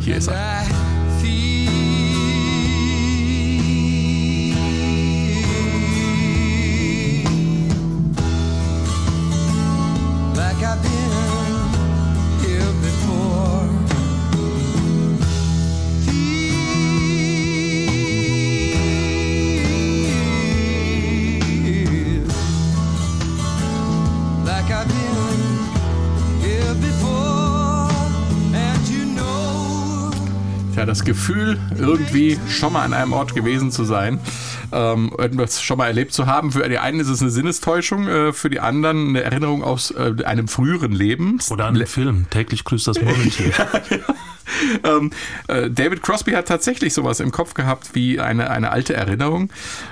Hier 0.00 0.16
ist 0.16 0.28
er. 0.28 0.62
Gefühl, 31.04 31.58
irgendwie 31.78 32.38
schon 32.48 32.72
mal 32.72 32.82
an 32.84 32.92
einem 32.92 33.12
Ort 33.12 33.34
gewesen 33.34 33.70
zu 33.70 33.84
sein, 33.84 34.18
ähm, 34.72 35.12
irgendwas 35.18 35.62
schon 35.62 35.78
mal 35.78 35.86
erlebt 35.86 36.12
zu 36.12 36.26
haben. 36.26 36.52
Für 36.52 36.68
die 36.68 36.78
einen 36.78 37.00
ist 37.00 37.08
es 37.08 37.20
eine 37.20 37.30
Sinnestäuschung, 37.30 38.08
äh, 38.08 38.32
für 38.32 38.50
die 38.50 38.60
anderen 38.60 39.10
eine 39.10 39.22
Erinnerung 39.22 39.62
aus 39.62 39.90
äh, 39.90 40.14
einem 40.24 40.48
früheren 40.48 40.92
Leben. 40.92 41.38
Oder 41.50 41.66
an 41.66 41.74
dem 41.74 41.86
Film, 41.86 42.26
täglich 42.30 42.64
grüßt 42.64 42.86
das 42.86 43.00
Murmeltier. 43.00 43.52
ähm, 44.84 45.10
äh, 45.48 45.70
David 45.70 46.02
Crosby 46.02 46.32
hat 46.32 46.48
tatsächlich 46.48 46.94
sowas 46.94 47.20
im 47.20 47.30
Kopf 47.32 47.54
gehabt 47.54 47.90
wie 47.94 48.20
eine, 48.20 48.50
eine 48.50 48.70
alte 48.70 48.94
Erinnerung. 48.94 49.50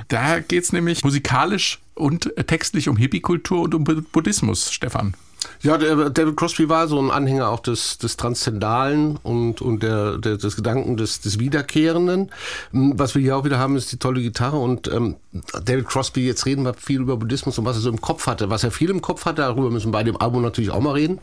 Da 0.09 0.41
geht 0.41 0.65
es 0.65 0.73
nämlich 0.73 1.05
musikalisch 1.05 1.79
und 1.95 2.33
textlich 2.47 2.89
um 2.89 2.97
Hippie-Kultur 2.97 3.63
und 3.63 3.75
um 3.75 3.85
Bu- 3.85 4.03
Buddhismus, 4.13 4.73
Stefan. 4.73 5.15
Ja, 5.63 5.77
der, 5.79 6.11
David 6.11 6.37
Crosby 6.37 6.69
war 6.69 6.89
so 6.89 6.99
ein 7.01 7.11
Anhänger 7.11 7.49
auch 7.49 7.61
des, 7.61 7.99
des 7.99 8.17
Transzendalen 8.17 9.19
und, 9.23 9.61
und 9.61 9.83
der, 9.83 10.19
der, 10.19 10.37
des 10.37 10.57
Gedanken 10.57 10.97
des, 10.97 11.21
des 11.21 11.39
Wiederkehrenden. 11.39 12.31
Hm, 12.73 12.99
Was 12.99 13.15
wir 13.15 13.23
hier 13.23 13.37
auch 13.37 13.45
wieder 13.45 13.59
haben, 13.59 13.77
ist 13.77 13.93
die 13.93 13.99
tolle 13.99 14.23
Gitarre 14.23 14.59
und 14.59 14.89
ähm, 14.89 15.17
David 15.65 15.87
Crosby, 15.87 16.27
jetzt 16.27 16.47
reden 16.47 16.65
wir 16.65 16.75
viel 16.75 17.01
über 17.01 17.17
Buddhismus 17.17 17.59
und 17.59 17.65
was 17.65 17.77
er 17.77 17.83
so 17.83 17.91
im 17.91 18.01
Kopf 18.01 18.27
hatte. 18.27 18.51
Was 18.51 18.65
er 18.65 18.71
viel 18.71 18.91
im 18.91 19.03
Kopf 19.03 19.25
hatte, 19.25 19.43
darüber 19.43 19.71
müssen 19.71 19.89
wir 19.89 19.93
bei 19.93 20.05
dem 20.05 20.17
Album 20.17 20.43
natürlich 20.43 20.71
auch 20.71 20.81
mal 20.81 20.93
reden, 20.93 21.19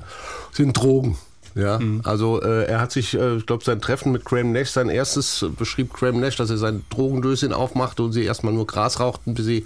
sind 0.52 0.78
Drogen. 0.78 1.18
Ja, 1.56 1.80
also 2.04 2.40
äh, 2.42 2.66
er 2.66 2.80
hat 2.80 2.92
sich, 2.92 3.16
äh, 3.16 3.38
ich 3.38 3.48
glaube, 3.48 3.64
sein 3.64 3.82
Treffen 3.82 4.12
mit 4.12 4.26
Graham 4.26 4.52
Nash, 4.52 4.70
sein 4.70 4.90
erstes 4.90 5.42
äh, 5.42 5.50
beschrieb 5.50 5.92
Graham 5.92 6.20
Nash, 6.20 6.36
dass 6.36 6.52
er 6.52 6.58
sein 6.58 6.84
Drogendöschen 6.92 7.52
aufmachte 7.52 8.04
und 8.04 8.12
sie 8.12 8.24
erstmal 8.26 8.54
nur 8.54 8.68
Gras 8.68 9.00
rauchten, 9.00 9.34
bis 9.34 9.46
sie 9.46 9.66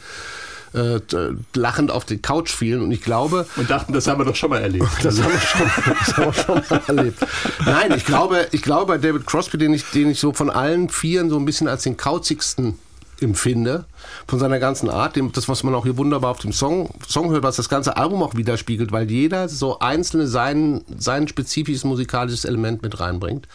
äh, 0.73 0.99
lachend 1.53 1.91
auf 1.91 2.05
die 2.05 2.17
Couch 2.17 2.51
fielen. 2.51 2.81
Und 2.81 2.91
ich 2.91 3.01
glaube, 3.01 3.45
Und 3.57 3.69
dachten, 3.69 3.93
das 3.93 4.07
haben 4.07 4.19
wir 4.19 4.25
doch 4.25 4.35
schon 4.35 4.49
mal 4.49 4.61
erlebt. 4.61 4.87
das 5.03 5.21
haben 5.21 5.31
wir 5.31 5.39
schon, 5.39 5.95
das 5.99 6.17
haben 6.17 6.25
wir 6.25 6.33
schon 6.33 6.55
mal 6.69 6.81
erlebt. 6.87 7.19
Nein, 7.65 7.93
ich 7.95 8.05
glaube, 8.05 8.47
ich 8.51 8.61
glaube 8.61 8.85
bei 8.85 8.97
David 8.97 9.25
Crosby, 9.25 9.57
den 9.57 9.73
ich, 9.73 9.89
den 9.91 10.09
ich 10.09 10.19
so 10.19 10.33
von 10.33 10.49
allen 10.49 10.89
Vieren 10.89 11.29
so 11.29 11.37
ein 11.37 11.45
bisschen 11.45 11.67
als 11.67 11.83
den 11.83 11.97
kauzigsten 11.97 12.77
empfinde, 13.21 13.85
von 14.27 14.39
seiner 14.39 14.59
ganzen 14.59 14.89
Art, 14.89 15.15
dem, 15.15 15.31
das, 15.31 15.47
was 15.47 15.63
man 15.63 15.75
auch 15.75 15.83
hier 15.83 15.97
wunderbar 15.97 16.31
auf 16.31 16.39
dem 16.39 16.53
Song, 16.53 16.89
Song 17.07 17.31
hört, 17.31 17.43
was 17.43 17.55
das 17.55 17.69
ganze 17.69 17.97
Album 17.97 18.23
auch 18.23 18.35
widerspiegelt, 18.35 18.91
weil 18.91 19.09
jeder 19.09 19.47
so 19.47 19.79
einzelne 19.79 20.27
sein, 20.27 20.83
sein 20.97 21.27
spezifisches 21.27 21.83
musikalisches 21.83 22.45
Element 22.45 22.81
mit 22.81 22.99
reinbringt. 22.99 23.47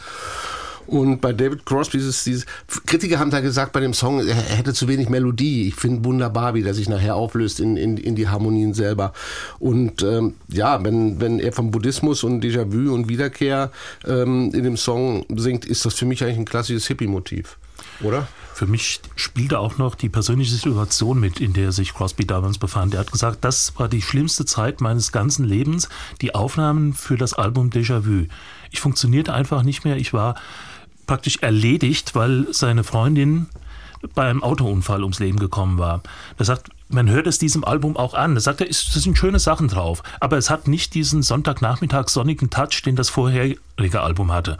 Und 0.87 1.19
bei 1.21 1.33
David 1.33 1.65
Crosby 1.65 1.97
ist 1.97 2.05
es 2.05 2.23
dieses, 2.23 2.45
Kritiker 2.85 3.19
haben 3.19 3.29
da 3.29 3.41
gesagt 3.41 3.73
bei 3.73 3.79
dem 3.79 3.93
Song, 3.93 4.25
er 4.25 4.35
hätte 4.35 4.73
zu 4.73 4.87
wenig 4.87 5.09
Melodie. 5.09 5.67
Ich 5.67 5.75
finde 5.75 6.05
wunderbar, 6.05 6.53
wie 6.53 6.63
der 6.63 6.73
sich 6.73 6.89
nachher 6.89 7.15
auflöst 7.15 7.59
in, 7.59 7.77
in, 7.77 7.97
in 7.97 8.15
die 8.15 8.29
Harmonien 8.29 8.73
selber. 8.73 9.13
Und 9.59 10.01
ähm, 10.01 10.35
ja, 10.47 10.83
wenn, 10.83 11.19
wenn 11.19 11.39
er 11.39 11.51
vom 11.51 11.71
Buddhismus 11.71 12.23
und 12.23 12.43
Déjà-vu 12.43 12.93
und 12.93 13.09
Wiederkehr 13.09 13.71
ähm, 14.05 14.51
in 14.53 14.63
dem 14.63 14.77
Song 14.77 15.25
singt, 15.35 15.65
ist 15.65 15.85
das 15.85 15.95
für 15.95 16.05
mich 16.05 16.23
eigentlich 16.23 16.37
ein 16.37 16.45
klassisches 16.45 16.87
Hippie-Motiv. 16.87 17.57
Oder? 18.01 18.27
Für 18.53 18.65
mich 18.65 19.01
spielte 19.15 19.59
auch 19.59 19.77
noch 19.77 19.93
die 19.93 20.09
persönliche 20.09 20.55
Situation 20.55 21.19
mit, 21.19 21.39
in 21.39 21.53
der 21.53 21.71
sich 21.71 21.93
Crosby 21.93 22.25
damals 22.25 22.57
befand. 22.57 22.93
Er 22.93 23.01
hat 23.01 23.11
gesagt, 23.11 23.39
das 23.43 23.73
war 23.77 23.87
die 23.87 24.01
schlimmste 24.01 24.45
Zeit 24.45 24.81
meines 24.81 25.11
ganzen 25.11 25.45
Lebens, 25.45 25.89
die 26.21 26.33
Aufnahmen 26.33 26.93
für 26.93 27.17
das 27.17 27.33
Album 27.33 27.69
Déjà-vu. 27.69 28.25
Ich 28.71 28.79
funktionierte 28.79 29.33
einfach 29.33 29.63
nicht 29.63 29.85
mehr. 29.85 29.97
Ich 29.97 30.13
war 30.13 30.35
praktisch 31.07 31.37
erledigt, 31.37 32.13
weil 32.15 32.47
seine 32.51 32.83
Freundin 32.83 33.47
bei 34.13 34.29
einem 34.29 34.43
Autounfall 34.43 35.01
ums 35.01 35.19
Leben 35.19 35.39
gekommen 35.39 35.77
war. 35.77 36.01
Er 36.37 36.45
sagt, 36.45 36.69
man 36.89 37.09
hört 37.09 37.27
es 37.27 37.39
diesem 37.39 37.63
Album 37.63 37.97
auch 37.97 38.13
an. 38.13 38.35
Er 38.35 38.41
sagt, 38.41 38.61
es 38.61 38.85
sind 38.85 39.17
schöne 39.17 39.39
Sachen 39.39 39.67
drauf, 39.67 40.03
aber 40.19 40.37
es 40.37 40.49
hat 40.49 40.67
nicht 40.67 40.93
diesen 40.93 41.23
Sonntagnachmittag 41.23 42.09
sonnigen 42.09 42.49
Touch, 42.49 42.81
den 42.85 42.95
das 42.95 43.09
vorherige 43.09 44.01
Album 44.01 44.31
hatte. 44.31 44.57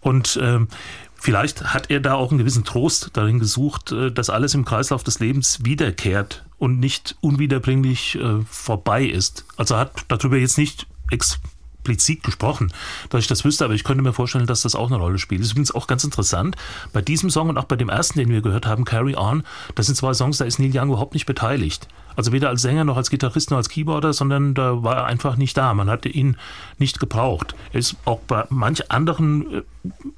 Und 0.00 0.38
ähm, 0.42 0.68
vielleicht 1.14 1.72
hat 1.74 1.90
er 1.90 2.00
da 2.00 2.14
auch 2.14 2.30
einen 2.30 2.38
gewissen 2.38 2.64
Trost 2.64 3.10
darin 3.14 3.38
gesucht, 3.38 3.92
äh, 3.92 4.12
dass 4.12 4.30
alles 4.30 4.54
im 4.54 4.64
Kreislauf 4.64 5.02
des 5.02 5.18
Lebens 5.18 5.64
wiederkehrt 5.64 6.44
und 6.58 6.78
nicht 6.78 7.16
unwiederbringlich 7.20 8.16
äh, 8.16 8.42
vorbei 8.48 9.04
ist. 9.04 9.44
Also 9.56 9.76
hat 9.76 9.92
darüber 10.08 10.36
jetzt 10.36 10.58
nicht 10.58 10.86
explizit 11.88 12.22
gesprochen, 12.22 12.72
dass 13.08 13.22
ich 13.22 13.28
das 13.28 13.44
wüsste, 13.44 13.64
aber 13.64 13.74
ich 13.74 13.84
könnte 13.84 14.02
mir 14.02 14.12
vorstellen, 14.12 14.46
dass 14.46 14.62
das 14.62 14.74
auch 14.74 14.88
eine 14.88 14.96
Rolle 14.96 15.18
spielt. 15.18 15.40
Das 15.40 15.48
ist 15.48 15.52
übrigens 15.52 15.74
auch 15.74 15.86
ganz 15.86 16.04
interessant. 16.04 16.56
Bei 16.92 17.00
diesem 17.00 17.30
Song 17.30 17.48
und 17.48 17.56
auch 17.56 17.64
bei 17.64 17.76
dem 17.76 17.88
ersten, 17.88 18.18
den 18.18 18.28
wir 18.28 18.42
gehört 18.42 18.66
haben, 18.66 18.84
Carry 18.84 19.16
On, 19.16 19.42
das 19.74 19.86
sind 19.86 19.96
zwei 19.96 20.12
Songs, 20.12 20.38
da 20.38 20.44
ist 20.44 20.58
Neil 20.58 20.70
Young 20.74 20.88
überhaupt 20.88 21.14
nicht 21.14 21.26
beteiligt. 21.26 21.88
Also 22.18 22.32
weder 22.32 22.48
als 22.48 22.62
Sänger 22.62 22.82
noch 22.82 22.96
als 22.96 23.10
Gitarrist 23.10 23.52
noch 23.52 23.58
als 23.58 23.68
Keyboarder, 23.68 24.12
sondern 24.12 24.52
da 24.54 24.82
war 24.82 24.96
er 24.96 25.04
einfach 25.06 25.36
nicht 25.36 25.56
da. 25.56 25.72
Man 25.72 25.88
hatte 25.88 26.08
ihn 26.08 26.36
nicht 26.76 26.98
gebraucht. 26.98 27.54
Er 27.72 27.78
ist 27.78 27.94
auch 28.06 28.18
bei 28.26 28.44
manch 28.50 28.90
anderen 28.90 29.58
äh, 29.58 29.62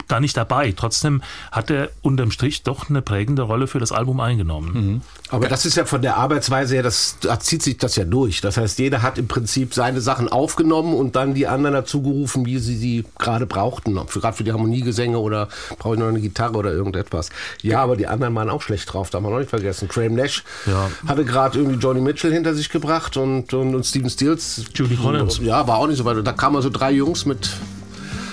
gar 0.09 0.19
nicht 0.21 0.35
dabei. 0.35 0.73
Trotzdem 0.75 1.21
hat 1.52 1.71
er 1.71 1.90
unterm 2.00 2.30
Strich 2.30 2.62
doch 2.62 2.88
eine 2.88 3.02
prägende 3.02 3.42
Rolle 3.42 3.66
für 3.66 3.78
das 3.80 3.92
Album 3.92 4.19
eingenommen. 4.21 5.02
Aber 5.28 5.47
das 5.49 5.66
ist 5.66 5.76
ja 5.76 5.85
von 5.85 6.00
der 6.00 6.16
Arbeitsweise 6.16 6.76
her, 6.76 6.83
das, 6.83 7.19
da 7.21 7.38
zieht 7.38 7.62
sich 7.62 7.76
das 7.76 7.97
ja 7.97 8.04
durch. 8.04 8.40
Das 8.40 8.57
heißt, 8.57 8.78
jeder 8.78 9.02
hat 9.02 9.19
im 9.19 9.28
Prinzip 9.28 9.75
seine 9.75 10.00
Sachen 10.00 10.26
aufgenommen 10.28 10.95
und 10.95 11.16
dann 11.16 11.35
die 11.35 11.47
anderen 11.49 11.75
dazu 11.75 12.00
gerufen, 12.00 12.47
wie 12.47 12.59
sie 12.59 12.76
sie 12.76 13.04
gerade 13.19 13.45
brauchten. 13.45 13.95
Gerade 13.95 14.37
für 14.37 14.45
die 14.45 14.52
Harmoniegesänge 14.52 15.19
oder 15.19 15.49
brauche 15.78 15.95
ich 15.97 16.00
noch 16.00 16.09
eine 16.09 16.21
Gitarre 16.23 16.54
oder 16.57 16.73
irgendetwas. 16.73 17.28
Ja, 17.61 17.83
aber 17.83 17.97
die 17.97 18.07
anderen 18.07 18.35
waren 18.35 18.49
auch 18.49 18.62
schlecht 18.62 18.90
drauf, 18.90 19.11
darf 19.11 19.21
man 19.21 19.35
auch 19.35 19.38
nicht 19.38 19.50
vergessen. 19.50 19.87
Graham 19.88 20.14
Nash 20.14 20.45
Ja. 20.66 20.90
hatte 21.07 21.26
gerade 21.26 21.59
irgendwie 21.59 21.78
Johnny 21.90 22.02
Mitchell 22.02 22.32
hinter 22.32 22.54
sich 22.54 22.68
gebracht 22.68 23.16
und, 23.16 23.52
und, 23.52 23.75
und 23.75 23.85
Steven 23.85 24.09
Stills. 24.09 24.64
Judy 24.73 24.94
Collins. 24.94 25.40
Ja, 25.42 25.66
war 25.66 25.78
auch 25.78 25.88
nicht 25.88 25.97
so 25.99 26.04
weit. 26.04 26.25
Da 26.25 26.32
kamen 26.32 26.54
also 26.54 26.70
drei 26.70 26.92
Jungs 26.92 27.26
mit 27.26 27.50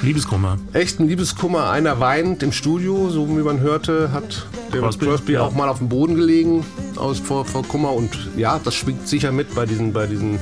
Liebeskummer. 0.03 0.59
echten 0.73 1.07
Liebeskummer. 1.07 1.71
Einer 1.71 1.99
weint 1.99 2.43
im 2.43 2.51
Studio, 2.51 3.09
so 3.09 3.27
wie 3.29 3.41
man 3.41 3.59
hörte, 3.59 4.11
hat 4.13 4.45
David 4.67 4.81
Crosby, 4.83 5.05
Crosby, 5.07 5.31
ja. 5.33 5.41
auch 5.41 5.55
mal 5.55 5.69
auf 5.69 5.79
dem 5.79 5.89
Boden 5.89 6.13
gelegen 6.13 6.63
aus, 6.97 7.17
vor, 7.17 7.45
vor 7.45 7.63
Kummer. 7.63 7.93
Und 7.93 8.11
ja, 8.37 8.59
das 8.63 8.75
schwingt 8.75 9.07
sicher 9.07 9.31
mit 9.31 9.55
bei 9.55 9.65
diesen, 9.65 9.91
bei 9.91 10.05
diesen 10.05 10.37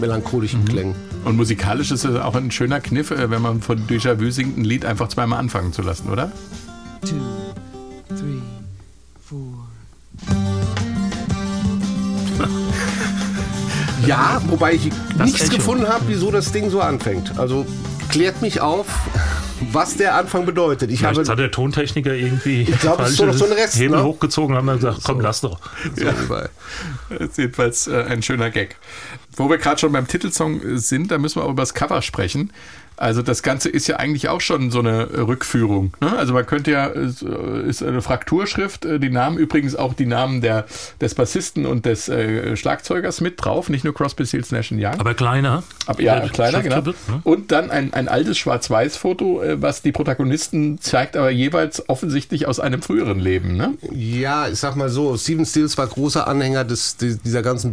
melancholischen 0.00 0.60
Mhm. 0.60 0.68
Klängen. 0.68 0.94
Und 1.24 1.36
musikalisch 1.36 1.90
ist 1.90 2.04
es 2.04 2.14
auch 2.14 2.36
ein 2.36 2.52
schöner 2.52 2.78
Kniff, 2.80 3.10
äh, 3.10 3.28
wenn 3.28 3.42
man 3.42 3.60
von 3.60 3.88
Déjà-vu 3.88 4.30
singt, 4.30 4.56
ein 4.56 4.62
Lied 4.64 4.84
einfach 4.84 5.08
zweimal 5.08 5.40
anfangen 5.40 5.72
zu 5.72 5.82
lassen, 5.82 6.08
oder? 6.10 6.30
two, 7.04 7.16
three, 8.10 8.38
Ja, 14.06 14.42
wobei 14.48 14.74
ich 14.74 14.90
Das 15.16 15.26
nichts 15.28 15.44
Echo. 15.48 15.56
gefunden 15.56 15.88
habe, 15.88 16.04
wieso 16.08 16.30
das 16.30 16.52
Ding 16.52 16.68
so 16.68 16.80
anfängt. 16.80 17.38
Also 17.38 17.64
klärt 18.10 18.42
mich 18.42 18.60
auf, 18.60 18.86
was 19.72 19.96
der 19.96 20.14
Anfang 20.16 20.44
bedeutet. 20.44 20.90
Ich 20.90 20.98
Vielleicht 20.98 21.18
habe 21.20 21.30
hat 21.30 21.38
der 21.38 21.50
Tontechniker 21.50 22.12
irgendwie 22.12 22.62
ich 22.62 22.80
glaub, 22.80 23.00
es 23.00 23.10
ist 23.10 23.16
so 23.16 23.24
noch 23.24 23.34
so 23.34 23.46
ein 23.46 23.52
Rest, 23.52 23.76
Hebel 23.76 23.98
ne? 23.98 24.04
hochgezogen 24.04 24.50
und 24.50 24.58
haben 24.58 24.66
dann 24.66 24.76
gesagt, 24.76 24.98
komm, 25.04 25.20
lass 25.20 25.40
doch. 25.40 25.58
so 25.96 26.04
überall. 26.24 26.50
Das 27.08 27.20
ist 27.30 27.38
jedenfalls 27.38 27.86
äh, 27.86 28.04
ein 28.08 28.22
schöner 28.22 28.50
Gag. 28.50 28.76
Wo 29.36 29.48
wir 29.48 29.56
gerade 29.58 29.80
schon 29.80 29.92
beim 29.92 30.06
Titelsong 30.06 30.76
sind, 30.76 31.10
da 31.10 31.18
müssen 31.18 31.40
wir 31.40 31.44
auch 31.44 31.50
über 31.50 31.62
das 31.62 31.72
Cover 31.74 32.02
sprechen. 32.02 32.52
Also 32.96 33.22
das 33.22 33.42
Ganze 33.42 33.68
ist 33.68 33.86
ja 33.88 33.96
eigentlich 33.96 34.28
auch 34.28 34.40
schon 34.40 34.70
so 34.70 34.78
eine 34.78 35.08
Rückführung. 35.26 35.92
Ne? 36.00 36.16
Also 36.16 36.32
man 36.32 36.46
könnte 36.46 36.70
ja, 36.70 36.86
es 36.88 37.22
äh, 37.22 37.68
ist 37.68 37.82
eine 37.82 38.02
Frakturschrift, 38.02 38.84
äh, 38.84 39.00
die 39.00 39.10
Namen 39.10 39.36
übrigens 39.38 39.74
auch 39.74 39.94
die 39.94 40.06
Namen 40.06 40.40
der, 40.40 40.64
des 41.00 41.14
Bassisten 41.14 41.66
und 41.66 41.86
des 41.86 42.08
äh, 42.08 42.56
Schlagzeugers 42.56 43.20
mit 43.20 43.44
drauf, 43.44 43.68
nicht 43.68 43.84
nur 43.84 43.94
Crosby, 43.94 44.26
Stills, 44.26 44.52
Nash 44.52 44.70
Young. 44.72 44.98
Aber 44.98 45.14
kleiner. 45.14 45.62
Aber 45.86 46.00
ja, 46.00 46.20
Der 46.20 46.28
kleiner, 46.30 46.62
genau. 46.62 46.80
Ne? 46.82 46.94
Und 47.24 47.50
dann 47.52 47.70
ein, 47.70 47.92
ein 47.92 48.08
altes 48.08 48.38
Schwarz-Weiß-Foto, 48.38 49.42
äh, 49.42 49.60
was 49.62 49.82
die 49.82 49.92
Protagonisten 49.92 50.78
zeigt, 50.80 51.16
aber 51.16 51.30
jeweils 51.30 51.88
offensichtlich 51.88 52.46
aus 52.46 52.60
einem 52.60 52.82
früheren 52.82 53.18
Leben. 53.18 53.56
Ne? 53.56 53.74
Ja, 53.92 54.48
ich 54.48 54.58
sag 54.60 54.76
mal 54.76 54.88
so, 54.88 55.16
Stephen 55.16 55.46
Stills 55.46 55.76
war 55.78 55.86
großer 55.86 56.26
Anhänger 56.28 56.64
des, 56.64 56.96
di- 56.96 57.18
dieser 57.24 57.42
ganzen 57.42 57.72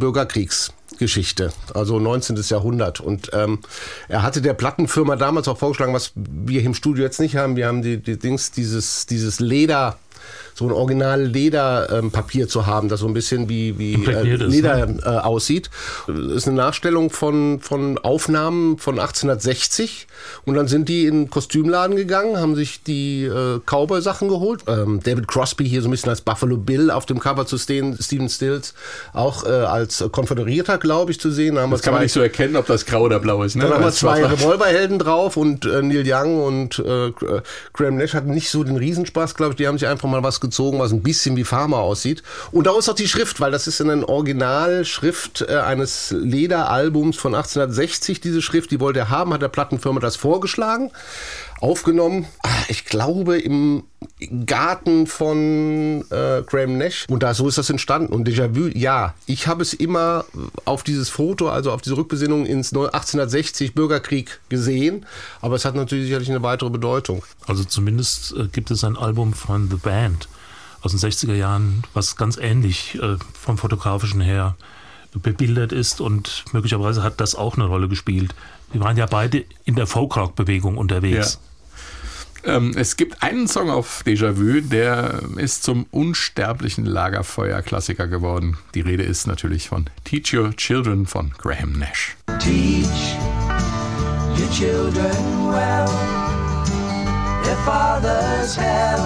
Bürgerkriegsgeschichte, 1.01 1.51
also 1.73 1.99
19. 1.99 2.37
Jahrhundert. 2.47 2.99
Und 2.99 3.31
ähm, 3.33 3.59
er 4.07 4.21
hatte 4.21 4.41
der 4.41 4.53
Plattenfirma 4.53 5.15
damals 5.15 5.47
auch 5.47 5.57
vorgeschlagen, 5.57 5.93
was 5.93 6.13
wir 6.15 6.59
hier 6.59 6.67
im 6.67 6.73
Studio 6.73 7.03
jetzt 7.03 7.19
nicht 7.19 7.35
haben. 7.35 7.55
Wir 7.55 7.67
haben 7.67 7.81
die, 7.81 7.97
die 7.97 8.17
Dings, 8.17 8.51
dieses, 8.51 9.07
dieses 9.07 9.39
Leder, 9.39 9.97
so 10.53 10.65
ein 10.65 10.71
original 10.71 11.21
Lederpapier 11.23 11.99
ähm, 11.99 12.11
Papier 12.11 12.47
zu 12.47 12.65
haben, 12.65 12.87
das 12.89 12.99
so 12.99 13.07
ein 13.07 13.13
bisschen 13.13 13.49
wie, 13.49 13.77
wie 13.77 13.91
äh, 13.91 13.95
Imprägniert 13.95 14.41
ist, 14.41 14.51
Leder 14.51 14.87
äh, 15.03 15.07
aussieht. 15.19 15.69
Das 16.07 16.17
ist 16.17 16.47
eine 16.47 16.57
Nachstellung 16.57 17.09
von, 17.09 17.59
von 17.61 17.97
Aufnahmen 17.97 18.77
von 18.77 18.99
1860. 18.99 20.07
Und 20.45 20.55
dann 20.55 20.67
sind 20.67 20.87
die 20.89 21.05
in 21.05 21.23
den 21.23 21.29
Kostümladen 21.29 21.95
gegangen, 21.95 22.37
haben 22.37 22.55
sich 22.55 22.83
die 22.83 23.23
äh, 23.25 23.59
Cowboy-Sachen 23.65 24.27
geholt. 24.27 24.61
Ähm, 24.67 24.99
David 25.03 25.27
Crosby 25.27 25.67
hier 25.67 25.81
so 25.81 25.87
ein 25.87 25.91
bisschen 25.91 26.09
als 26.09 26.21
Buffalo 26.21 26.57
Bill 26.57 26.91
auf 26.91 27.05
dem 27.05 27.19
Cover 27.19 27.45
zu 27.45 27.57
stehen, 27.57 27.97
Stephen 27.99 28.29
Stills 28.29 28.73
auch 29.13 29.45
äh, 29.45 29.49
als 29.49 30.03
Konföderierter, 30.11 30.77
glaube 30.77 31.11
ich, 31.11 31.19
zu 31.19 31.31
sehen. 31.31 31.55
Da 31.55 31.61
haben 31.61 31.71
Das 31.71 31.81
kann 31.81 31.93
man 31.93 31.99
zwei- 31.99 32.03
nicht 32.03 32.13
so 32.13 32.21
erkennen, 32.21 32.55
ob 32.55 32.67
das 32.67 32.85
grau 32.85 33.01
oder 33.03 33.19
blau 33.19 33.43
ist. 33.43 33.55
Ne? 33.55 33.63
dann 33.63 33.73
haben 33.75 33.83
wir 33.83 33.91
zwei 33.91 34.23
Revolverhelden 34.25 34.99
drauf 34.99 35.37
und 35.37 35.65
äh, 35.65 35.81
Neil 35.81 36.03
Young 36.05 36.43
und 36.43 36.79
äh, 36.79 37.11
Graham 37.73 37.97
Nash 37.97 38.13
hatten 38.13 38.31
nicht 38.31 38.49
so 38.49 38.63
den 38.63 38.77
Riesenspaß, 38.77 39.35
glaube 39.35 39.51
ich. 39.53 39.57
Die 39.57 39.67
haben 39.67 39.77
sich 39.77 39.87
einfach 39.87 40.09
mal 40.09 40.23
was 40.23 40.39
gezogen, 40.41 40.79
was 40.79 40.91
ein 40.91 41.03
bisschen 41.03 41.37
wie 41.37 41.43
Pharma 41.43 41.77
aussieht. 41.77 42.23
Und 42.51 42.67
daraus 42.67 42.89
auch 42.89 42.95
die 42.95 43.07
Schrift, 43.07 43.39
weil 43.39 43.51
das 43.51 43.67
ist 43.67 43.79
eine 43.81 44.07
Originalschrift 44.07 45.45
äh, 45.47 45.57
eines 45.57 46.11
Lederalbums 46.11 47.17
von 47.17 47.33
1860. 47.35 48.19
Diese 48.19 48.41
Schrift, 48.41 48.71
die 48.71 48.79
wollte 48.79 48.99
er 48.99 49.09
haben, 49.09 49.33
hat 49.33 49.41
der 49.41 49.47
Plattenfirma 49.47 49.99
das 49.99 50.15
vorgeschlagen. 50.15 50.91
Aufgenommen, 51.61 52.25
ah, 52.41 52.49
ich 52.69 52.85
glaube, 52.85 53.37
im 53.37 53.83
Garten 54.47 55.05
von 55.05 56.01
äh, 56.09 56.41
Graham 56.41 56.79
Nash. 56.79 57.05
Und 57.07 57.21
da 57.21 57.35
so 57.35 57.47
ist 57.47 57.59
das 57.59 57.69
entstanden. 57.69 58.11
Und 58.11 58.27
Déjà-vu, 58.27 58.67
ja, 58.75 59.13
ich 59.27 59.45
habe 59.45 59.61
es 59.61 59.73
immer 59.73 60.25
auf 60.65 60.81
dieses 60.81 61.09
Foto, 61.09 61.49
also 61.49 61.71
auf 61.71 61.83
diese 61.83 61.95
Rückbesinnung 61.97 62.47
ins 62.47 62.71
Neu- 62.71 62.85
1860 62.87 63.75
Bürgerkrieg 63.75 64.39
gesehen. 64.49 65.05
Aber 65.39 65.55
es 65.55 65.63
hat 65.63 65.75
natürlich 65.75 66.05
sicherlich 66.05 66.29
eine 66.29 66.41
weitere 66.41 66.71
Bedeutung. 66.71 67.23
Also 67.45 67.63
zumindest 67.63 68.33
äh, 68.35 68.47
gibt 68.47 68.71
es 68.71 68.83
ein 68.83 68.97
Album 68.97 69.33
von 69.33 69.69
The 69.69 69.77
Band 69.77 70.27
aus 70.81 70.91
den 70.91 70.99
60er 70.99 71.35
Jahren, 71.35 71.83
was 71.93 72.15
ganz 72.15 72.37
ähnlich 72.37 72.97
äh, 72.99 73.17
vom 73.39 73.59
fotografischen 73.59 74.19
her 74.19 74.55
bebildert 75.13 75.73
ist 75.73 76.01
und 76.01 76.45
möglicherweise 76.53 77.03
hat 77.03 77.19
das 77.19 77.35
auch 77.35 77.55
eine 77.55 77.65
Rolle 77.65 77.87
gespielt. 77.87 78.33
Wir 78.71 78.81
waren 78.81 78.97
ja 78.97 79.05
beide 79.05 79.43
in 79.65 79.75
der 79.75 79.85
Folkrock-Bewegung 79.85 80.77
unterwegs. 80.77 81.39
Ähm, 82.43 82.73
es 82.75 82.97
gibt 82.97 83.21
einen 83.21 83.47
Song 83.47 83.69
auf 83.69 84.03
Déjà-vu, 84.05 84.61
der 84.61 85.21
ist 85.37 85.63
zum 85.63 85.85
unsterblichen 85.91 86.85
Lagerfeuer-Klassiker 86.85 88.07
geworden. 88.07 88.57
Die 88.73 88.81
Rede 88.81 89.03
ist 89.03 89.27
natürlich 89.27 89.69
von 89.69 89.85
Teach 90.03 90.33
Your 90.33 90.55
Children 90.55 91.05
von 91.05 91.31
Graham 91.37 91.73
Nash. 91.73 92.15
Teach 92.39 92.87
your 94.39 94.49
children 94.49 95.47
well. 95.51 95.87
Their 97.43 97.57
father's 97.65 98.55
hell 98.55 99.01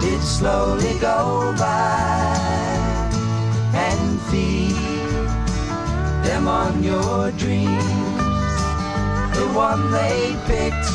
did 0.00 0.20
slowly 0.22 0.98
go 1.00 1.54
by 1.58 2.36
and 3.74 4.20
feed 4.30 4.76
them 6.24 6.48
on 6.48 6.82
your 6.82 7.30
dreams. 7.32 7.78
The 9.36 9.48
one 9.54 9.90
they 9.90 10.34
picked, 10.46 10.88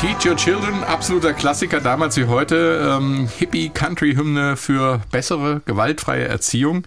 Teach 0.00 0.24
Your 0.24 0.36
Children, 0.36 0.82
absoluter 0.84 1.34
Klassiker 1.34 1.80
damals 1.80 2.16
wie 2.16 2.24
heute. 2.24 2.80
Ähm, 2.82 3.28
Hippie-Country-Hymne 3.38 4.56
für 4.56 5.02
bessere, 5.10 5.60
gewaltfreie 5.66 6.26
Erziehung. 6.26 6.84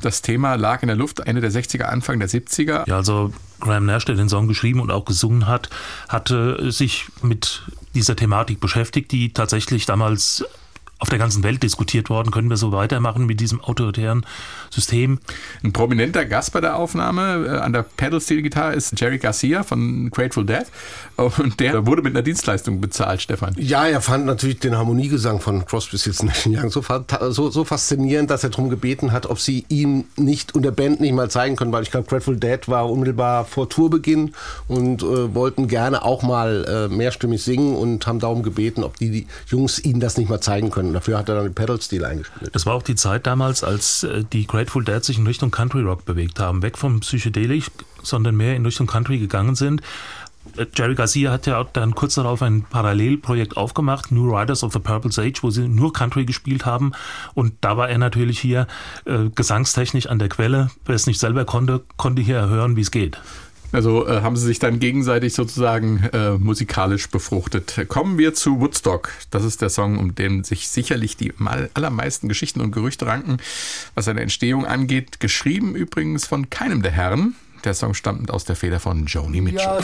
Das 0.00 0.22
Thema 0.22 0.56
lag 0.56 0.82
in 0.82 0.88
der 0.88 0.96
Luft 0.96 1.20
Ende 1.20 1.40
der 1.40 1.52
60er, 1.52 1.82
Anfang 1.82 2.18
der 2.18 2.28
70er. 2.28 2.88
Ja, 2.88 2.96
also 2.96 3.32
Graham 3.60 3.86
Nash, 3.86 4.04
der 4.04 4.16
den 4.16 4.28
Song 4.28 4.48
geschrieben 4.48 4.80
und 4.80 4.90
auch 4.90 5.04
gesungen 5.04 5.46
hat, 5.46 5.70
hatte 6.08 6.72
sich 6.72 7.06
mit 7.22 7.62
dieser 7.94 8.16
Thematik 8.16 8.58
beschäftigt, 8.58 9.12
die 9.12 9.32
tatsächlich 9.32 9.86
damals 9.86 10.44
auf 10.98 11.08
der 11.10 11.18
ganzen 11.18 11.42
Welt 11.42 11.62
diskutiert 11.62 12.08
worden. 12.08 12.30
Können 12.30 12.48
wir 12.48 12.56
so 12.56 12.72
weitermachen 12.72 13.26
mit 13.26 13.40
diesem 13.40 13.60
autoritären 13.60 14.24
System? 14.70 15.18
Ein 15.62 15.72
prominenter 15.72 16.24
Gast 16.24 16.52
bei 16.52 16.60
der 16.60 16.76
Aufnahme 16.76 17.46
äh, 17.46 17.58
an 17.58 17.72
der 17.72 17.82
Pedal-Steel-Gitarre 17.82 18.74
ist 18.74 18.98
Jerry 18.98 19.18
Garcia 19.18 19.62
von 19.62 20.10
Grateful 20.10 20.46
Dead. 20.46 20.64
Und 21.16 21.60
der 21.60 21.86
wurde 21.86 22.02
mit 22.02 22.14
einer 22.14 22.22
Dienstleistung 22.22 22.80
bezahlt, 22.80 23.22
Stefan. 23.22 23.54
Ja, 23.58 23.86
er 23.86 24.00
fand 24.00 24.26
natürlich 24.26 24.58
den 24.58 24.76
Harmoniegesang 24.76 25.40
von 25.40 25.64
Crosby, 25.66 25.98
Stills 25.98 26.22
Young 26.46 26.70
so, 26.70 26.82
so, 27.30 27.50
so 27.50 27.64
faszinierend, 27.64 28.30
dass 28.30 28.44
er 28.44 28.50
darum 28.50 28.70
gebeten 28.70 29.12
hat, 29.12 29.26
ob 29.26 29.40
sie 29.40 29.64
ihm 29.68 30.04
nicht 30.16 30.54
und 30.54 30.62
der 30.62 30.70
Band 30.70 31.00
nicht 31.00 31.12
mal 31.12 31.30
zeigen 31.30 31.56
können, 31.56 31.72
weil 31.72 31.82
ich 31.82 31.90
glaube, 31.90 32.06
Grateful 32.08 32.36
Dead 32.36 32.68
war 32.68 32.90
unmittelbar 32.90 33.44
vor 33.44 33.68
Tourbeginn 33.68 34.32
und 34.68 35.02
äh, 35.02 35.34
wollten 35.34 35.68
gerne 35.68 36.04
auch 36.04 36.22
mal 36.22 36.88
äh, 36.90 36.94
mehrstimmig 36.94 37.42
singen 37.42 37.76
und 37.76 38.06
haben 38.06 38.18
darum 38.18 38.42
gebeten, 38.42 38.84
ob 38.84 38.96
die, 38.98 39.10
die 39.10 39.26
Jungs 39.46 39.78
ihnen 39.78 40.00
das 40.00 40.16
nicht 40.16 40.28
mal 40.28 40.40
zeigen 40.40 40.70
können. 40.70 40.85
Dafür 40.92 41.18
hat 41.18 41.28
er 41.28 41.36
dann 41.36 41.44
den 41.44 41.54
Pedal-Stil 41.54 42.04
eingespielt. 42.04 42.54
Das 42.54 42.66
war 42.66 42.74
auch 42.74 42.82
die 42.82 42.94
Zeit 42.94 43.26
damals, 43.26 43.64
als 43.64 44.02
äh, 44.02 44.24
die 44.32 44.46
Grateful 44.46 44.84
Dead 44.84 45.04
sich 45.04 45.18
in 45.18 45.26
Richtung 45.26 45.50
Country 45.50 45.82
Rock 45.82 46.04
bewegt 46.04 46.40
haben. 46.40 46.62
Weg 46.62 46.78
vom 46.78 47.00
Psychedelic, 47.00 47.70
sondern 48.02 48.36
mehr 48.36 48.56
in 48.56 48.64
Richtung 48.64 48.86
Country 48.86 49.18
gegangen 49.18 49.54
sind. 49.54 49.82
Äh, 50.56 50.66
Jerry 50.74 50.94
Garcia 50.94 51.30
hat 51.30 51.46
ja 51.46 51.60
auch 51.60 51.68
dann 51.72 51.94
kurz 51.94 52.14
darauf 52.14 52.42
ein 52.42 52.62
Parallelprojekt 52.62 53.56
aufgemacht, 53.56 54.12
New 54.12 54.34
Riders 54.34 54.62
of 54.62 54.72
the 54.72 54.78
Purple 54.78 55.12
Sage, 55.12 55.38
wo 55.42 55.50
sie 55.50 55.68
nur 55.68 55.92
Country 55.92 56.24
gespielt 56.24 56.66
haben. 56.66 56.92
Und 57.34 57.54
da 57.60 57.76
war 57.76 57.88
er 57.88 57.98
natürlich 57.98 58.38
hier 58.38 58.66
äh, 59.04 59.30
gesangstechnisch 59.34 60.06
an 60.06 60.18
der 60.18 60.28
Quelle. 60.28 60.70
Wer 60.84 60.94
es 60.94 61.06
nicht 61.06 61.20
selber 61.20 61.44
konnte, 61.44 61.82
konnte 61.96 62.22
hier 62.22 62.48
hören, 62.48 62.76
wie 62.76 62.82
es 62.82 62.90
geht. 62.90 63.18
Also 63.76 64.08
äh, 64.08 64.22
haben 64.22 64.38
sie 64.38 64.46
sich 64.46 64.58
dann 64.58 64.80
gegenseitig 64.80 65.34
sozusagen 65.34 66.02
äh, 66.14 66.30
musikalisch 66.30 67.10
befruchtet. 67.10 67.84
Kommen 67.88 68.16
wir 68.16 68.32
zu 68.32 68.58
Woodstock. 68.58 69.12
Das 69.30 69.44
ist 69.44 69.60
der 69.60 69.68
Song, 69.68 69.98
um 69.98 70.14
den 70.14 70.44
sich 70.44 70.70
sicherlich 70.70 71.18
die 71.18 71.34
allermeisten 71.74 72.26
Geschichten 72.26 72.62
und 72.62 72.72
Gerüchte 72.72 73.06
ranken, 73.06 73.36
was 73.94 74.06
seine 74.06 74.22
Entstehung 74.22 74.64
angeht. 74.64 75.20
Geschrieben 75.20 75.76
übrigens 75.76 76.26
von 76.26 76.48
keinem 76.48 76.80
der 76.80 76.92
Herren. 76.92 77.34
Der 77.64 77.74
Song 77.74 77.92
stammt 77.92 78.30
aus 78.30 78.46
der 78.46 78.56
Feder 78.56 78.80
von 78.80 79.04
Joni 79.04 79.42
Mitchell. 79.42 79.82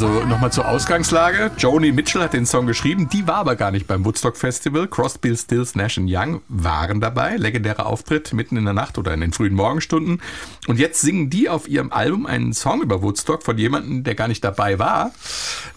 Also 0.00 0.24
nochmal 0.26 0.52
zur 0.52 0.68
Ausgangslage. 0.68 1.50
Joni 1.58 1.90
Mitchell 1.90 2.22
hat 2.22 2.32
den 2.32 2.46
Song 2.46 2.68
geschrieben, 2.68 3.08
die 3.08 3.26
war 3.26 3.34
aber 3.38 3.56
gar 3.56 3.72
nicht 3.72 3.88
beim 3.88 4.04
Woodstock 4.04 4.36
Festival. 4.36 4.86
Crosby, 4.86 5.36
Stills, 5.36 5.74
Nash 5.74 5.98
Young 6.00 6.40
waren 6.46 7.00
dabei. 7.00 7.34
Legendärer 7.36 7.84
Auftritt 7.84 8.32
mitten 8.32 8.56
in 8.56 8.64
der 8.64 8.74
Nacht 8.74 8.96
oder 8.96 9.12
in 9.12 9.20
den 9.20 9.32
frühen 9.32 9.54
Morgenstunden. 9.54 10.22
Und 10.68 10.78
jetzt 10.78 11.00
singen 11.00 11.30
die 11.30 11.48
auf 11.48 11.66
ihrem 11.66 11.90
Album 11.90 12.26
einen 12.26 12.52
Song 12.52 12.80
über 12.80 13.02
Woodstock 13.02 13.42
von 13.42 13.58
jemandem, 13.58 14.04
der 14.04 14.14
gar 14.14 14.28
nicht 14.28 14.44
dabei 14.44 14.78
war. 14.78 15.10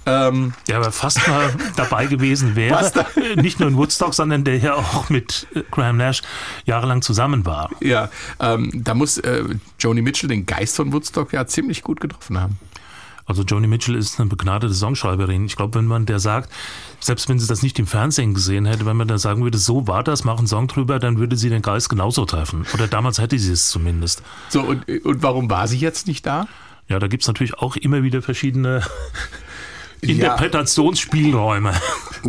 Ähm, 0.06 0.54
Der 0.68 0.78
aber 0.78 0.92
fast 0.92 1.28
mal 1.28 1.52
dabei 1.76 2.06
gewesen 2.06 2.56
wäre. 2.56 2.92
Da- 2.94 3.08
Nicht 3.42 3.60
nur 3.60 3.70
in 3.70 3.76
Woodstock, 3.76 4.14
sondern 4.14 4.44
der 4.44 4.60
ja 4.60 4.76
auch 4.76 5.10
mit 5.10 5.48
äh, 5.56 5.64
Graham 5.72 5.98
Nash 5.98 6.22
jahrelang 6.66 7.02
zusammen 7.02 7.48
war. 7.48 7.72
ja, 7.82 8.12
ähm, 8.40 8.70
da 8.84 8.94
muss 8.94 9.18
äh, 9.18 9.46
Joni 9.80 10.04
Mitchell 10.04 10.30
den 10.30 10.46
Geist 10.46 10.76
von 10.76 10.94
Woodstock 10.94 11.34
ja 11.34 11.48
ziemlich 11.48 11.82
gut 11.82 12.00
getroffen 12.00 12.40
haben. 12.40 12.60
Also 13.32 13.44
Joni 13.44 13.68
Mitchell 13.68 13.96
ist 13.96 14.20
eine 14.20 14.28
begnadete 14.28 14.74
Songschreiberin. 14.74 15.46
Ich 15.46 15.56
glaube, 15.56 15.80
wenn 15.80 15.86
man 15.86 16.06
der 16.06 16.20
sagt, 16.20 16.52
selbst 17.00 17.30
wenn 17.30 17.40
sie 17.40 17.48
das 17.48 17.64
nicht 17.64 17.80
im 17.80 17.88
Fernsehen 17.88 18.34
gesehen 18.34 18.66
hätte, 18.66 18.86
wenn 18.86 18.98
man 18.98 19.08
da 19.08 19.18
sagen 19.18 19.42
würde, 19.42 19.58
so 19.58 19.88
war 19.88 20.04
das, 20.04 20.26
mach 20.26 20.38
einen 20.38 20.48
Song 20.48 20.68
drüber, 20.68 21.00
dann 21.00 21.18
würde 21.18 21.38
sie 21.38 21.48
den 21.48 21.62
Geist 21.62 21.88
genauso 21.88 22.26
treffen. 22.26 22.66
Oder 22.74 22.90
damals 22.90 23.20
hätte 23.20 23.40
sie 23.40 23.54
es 23.54 23.70
zumindest. 23.70 24.22
So, 24.50 24.60
und, 24.64 24.86
und 25.06 25.24
warum 25.24 25.50
war 25.50 25.70
sie 25.70 25.78
jetzt 25.78 26.08
nicht 26.08 26.26
da? 26.26 26.46
Ja, 26.90 27.00
da 27.00 27.08
gibt's 27.08 27.26
natürlich 27.28 27.58
auch 27.58 27.78
immer 27.78 28.04
wieder 28.04 28.22
verschiedene 28.22 28.84
Ja. 30.04 30.10
Interpretationsspielräume 30.14 31.74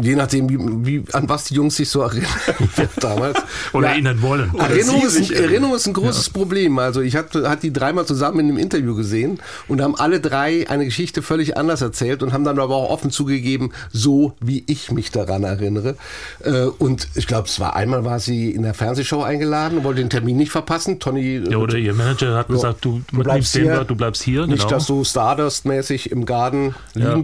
Je 0.01 0.17
nachdem, 0.17 0.49
wie, 0.49 0.59
wie, 0.87 1.05
an 1.13 1.29
was 1.29 1.45
die 1.45 1.55
Jungs 1.55 1.77
sich 1.77 1.89
so 1.91 2.01
erinnern 2.01 2.27
damals. 3.01 3.39
oder 3.75 3.89
Ja. 3.89 3.93
erinnern 3.93 4.23
wollen. 4.23 4.51
Erinnerung 4.59 5.05
ist. 5.05 5.31
Erinnerung 5.31 5.75
ist 5.75 5.87
ein 5.87 5.93
großes 5.93 6.31
Problem. 6.31 6.79
Also 6.79 7.03
ich 7.03 7.15
habe 7.15 7.49
hat 7.49 7.63
die 7.63 7.73
dreimal 7.75 8.07
zusammen 8.07 8.41
in 8.41 8.49
einem 8.49 8.57
Interview 8.59 8.95
gesehen 8.95 9.39
und 9.69 9.83
haben 9.83 9.95
alle 9.95 10.19
drei 10.21 10.67
eine 10.71 10.87
Geschichte 10.87 11.21
völlig 11.21 11.59
anders 11.59 11.83
erzählt 11.83 12.23
und 12.23 12.33
haben 12.33 12.45
dann 12.45 12.59
aber 12.59 12.75
auch 12.75 12.89
offen 12.91 13.11
zugegeben, 13.11 13.73
so 13.93 14.33
wie 14.41 14.65
ich 14.67 14.91
mich 14.93 15.11
daran 15.11 15.43
erinnere. 15.45 15.97
Äh, 16.41 16.67
Und 16.79 17.09
ich 17.15 17.27
glaube, 17.27 17.49
es 17.49 17.61
war 17.61 17.77
einmal 17.77 18.03
war 18.05 18.19
sie 18.19 18.51
in 18.51 18.63
der 18.63 18.73
Fernsehshow 18.75 19.23
eingeladen 19.23 19.79
und 19.79 19.85
wollte 19.85 20.01
den 20.01 20.09
Termin 20.11 20.39
nicht 20.39 20.53
verpassen. 20.53 21.01
Tony 21.01 21.43
Ja, 21.51 21.59
oder 21.59 21.77
ihr 21.77 21.93
Manager 21.93 22.35
hat 22.35 22.49
Ja. 22.49 22.55
gesagt, 22.55 22.83
du, 22.85 23.03
Du 23.13 23.23
bleibst 23.23 23.55
hier. 23.55 23.85
Du 23.85 23.95
bleibst 23.95 24.23
hier. 24.23 24.47
Nicht, 24.47 24.61
genau. 24.61 24.71
dass 24.71 24.87
du 24.87 25.05
Stardust-mäßig 25.05 26.11
im 26.11 26.25
Garten 26.25 26.75
liegen 26.95 27.11
Ja. 27.11 27.23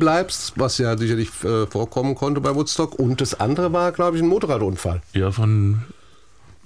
Was 0.57 0.79
ja 0.79 0.96
sicherlich 0.96 1.29
äh, 1.44 1.66
vorkommen 1.66 2.14
konnte 2.14 2.40
bei 2.40 2.55
Woodstock. 2.55 2.98
Und 2.98 3.20
das 3.20 3.38
andere 3.38 3.72
war, 3.72 3.92
glaube 3.92 4.16
ich, 4.16 4.22
ein 4.22 4.29
Motorradunfall. 4.29 5.03
Ja, 5.12 5.31
von 5.31 5.83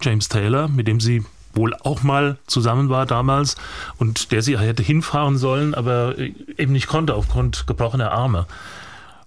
James 0.00 0.28
Taylor, 0.28 0.68
mit 0.68 0.88
dem 0.88 1.00
sie 1.00 1.24
wohl 1.54 1.74
auch 1.82 2.02
mal 2.02 2.38
zusammen 2.46 2.88
war 2.88 3.06
damals 3.06 3.56
und 3.98 4.32
der 4.32 4.42
sie 4.42 4.58
hätte 4.58 4.82
hinfahren 4.82 5.36
sollen, 5.36 5.74
aber 5.74 6.16
eben 6.18 6.72
nicht 6.72 6.86
konnte 6.86 7.14
aufgrund 7.14 7.66
gebrochener 7.66 8.10
Arme. 8.12 8.46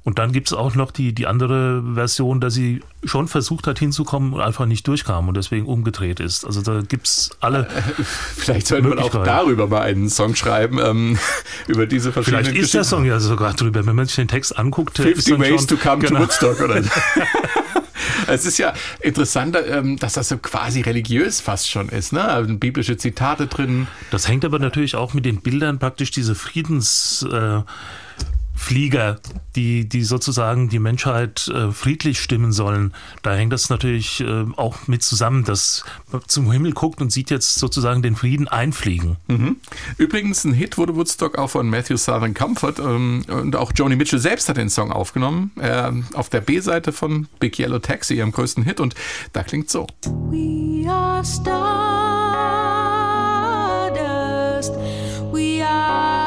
Und 0.05 0.19
dann 0.19 0.31
gibt 0.31 0.47
es 0.47 0.53
auch 0.53 0.75
noch 0.75 0.91
die, 0.91 1.13
die 1.13 1.25
andere 1.25 1.83
Version, 1.95 2.39
dass 2.39 2.53
sie 2.53 2.81
schon 3.03 3.27
versucht 3.27 3.65
hat 3.65 3.79
hinzukommen 3.79 4.33
und 4.33 4.41
einfach 4.41 4.67
nicht 4.67 4.87
durchkam 4.87 5.27
und 5.27 5.35
deswegen 5.35 5.65
umgedreht 5.65 6.19
ist. 6.19 6.45
Also 6.45 6.61
da 6.61 6.81
gibt 6.81 7.07
es 7.07 7.31
alle. 7.39 7.67
Vielleicht 8.37 8.67
sollte 8.67 8.87
man 8.87 8.99
auch 8.99 9.09
darüber 9.09 9.65
mal 9.65 9.81
einen 9.81 10.09
Song 10.09 10.35
schreiben, 10.35 10.79
ähm, 10.79 11.17
über 11.67 11.87
diese 11.87 12.11
verschiedenen 12.11 12.45
Vielleicht 12.45 12.63
ist 12.63 12.73
der. 12.75 12.83
Song 12.83 13.03
ja 13.03 13.19
sogar 13.19 13.55
drüber. 13.55 13.83
Wenn 13.87 13.95
man 13.95 14.05
sich 14.05 14.15
den 14.15 14.27
Text 14.27 14.57
anguckt, 14.59 14.99
ist 14.99 15.05
50 15.05 15.33
dann 15.33 15.41
Ways 15.41 15.61
schon, 15.61 15.67
to 15.69 15.77
Come 15.77 15.97
genau. 16.03 16.19
to 16.19 16.23
Woodstock, 16.23 16.61
oder? 16.61 16.83
Es 18.27 18.45
ist 18.45 18.57
ja 18.57 18.73
interessant, 19.01 19.57
ähm, 19.67 19.97
dass 19.97 20.13
das 20.13 20.29
so 20.29 20.37
quasi 20.37 20.81
religiös 20.81 21.41
fast 21.41 21.69
schon 21.69 21.89
ist, 21.89 22.13
ne? 22.13 22.23
Also 22.23 22.55
Biblische 22.55 22.97
Zitate 22.97 23.47
drin. 23.47 23.87
Das 24.11 24.27
hängt 24.27 24.45
aber 24.45 24.59
natürlich 24.59 24.95
auch 24.95 25.13
mit 25.13 25.25
den 25.25 25.41
Bildern 25.41 25.79
praktisch 25.79 26.11
diese 26.11 26.35
Friedensflieger, 26.35 27.65
äh, 27.67 27.71
Flieger, 28.55 29.19
die, 29.55 29.87
die 29.87 30.03
sozusagen 30.03 30.69
die 30.69 30.79
Menschheit 30.79 31.47
äh, 31.49 31.71
friedlich 31.71 32.19
stimmen 32.19 32.51
sollen. 32.51 32.93
Da 33.21 33.35
hängt 33.35 33.53
das 33.53 33.69
natürlich 33.69 34.21
äh, 34.21 34.45
auch 34.55 34.87
mit 34.87 35.03
zusammen, 35.03 35.43
dass 35.43 35.83
man 36.11 36.21
zum 36.27 36.51
Himmel 36.51 36.71
guckt 36.73 37.01
und 37.01 37.11
sieht 37.11 37.29
jetzt 37.29 37.55
sozusagen 37.55 38.01
den 38.01 38.15
Frieden 38.15 38.47
einfliegen. 38.47 39.17
Mhm. 39.27 39.57
Übrigens, 39.97 40.45
ein 40.45 40.53
Hit 40.53 40.77
wurde 40.77 40.95
Woodstock 40.95 41.37
auch 41.37 41.49
von 41.49 41.69
Matthew 41.69 41.97
Southern 41.97 42.33
Comfort 42.33 42.75
ähm, 42.79 43.25
und 43.27 43.55
auch 43.55 43.71
Joni 43.75 43.95
Mitchell 43.95 44.19
selbst 44.19 44.49
hat 44.49 44.57
den 44.57 44.69
Song 44.69 44.91
aufgenommen. 44.91 45.51
Äh, 45.59 45.91
auf 46.13 46.29
der 46.29 46.41
B-Seite 46.41 46.91
von 46.91 47.27
Big 47.39 47.59
Yellow 47.59 47.79
Taxi, 47.79 48.15
ihrem 48.15 48.31
größten 48.31 48.63
Hit, 48.63 48.79
und 48.79 48.95
da 49.33 49.43
klingt 49.43 49.69
so. 49.69 49.85
We 50.31 50.89
are 50.89 51.23
stardust. 51.23 51.45
We 55.31 55.61
are 55.65 56.24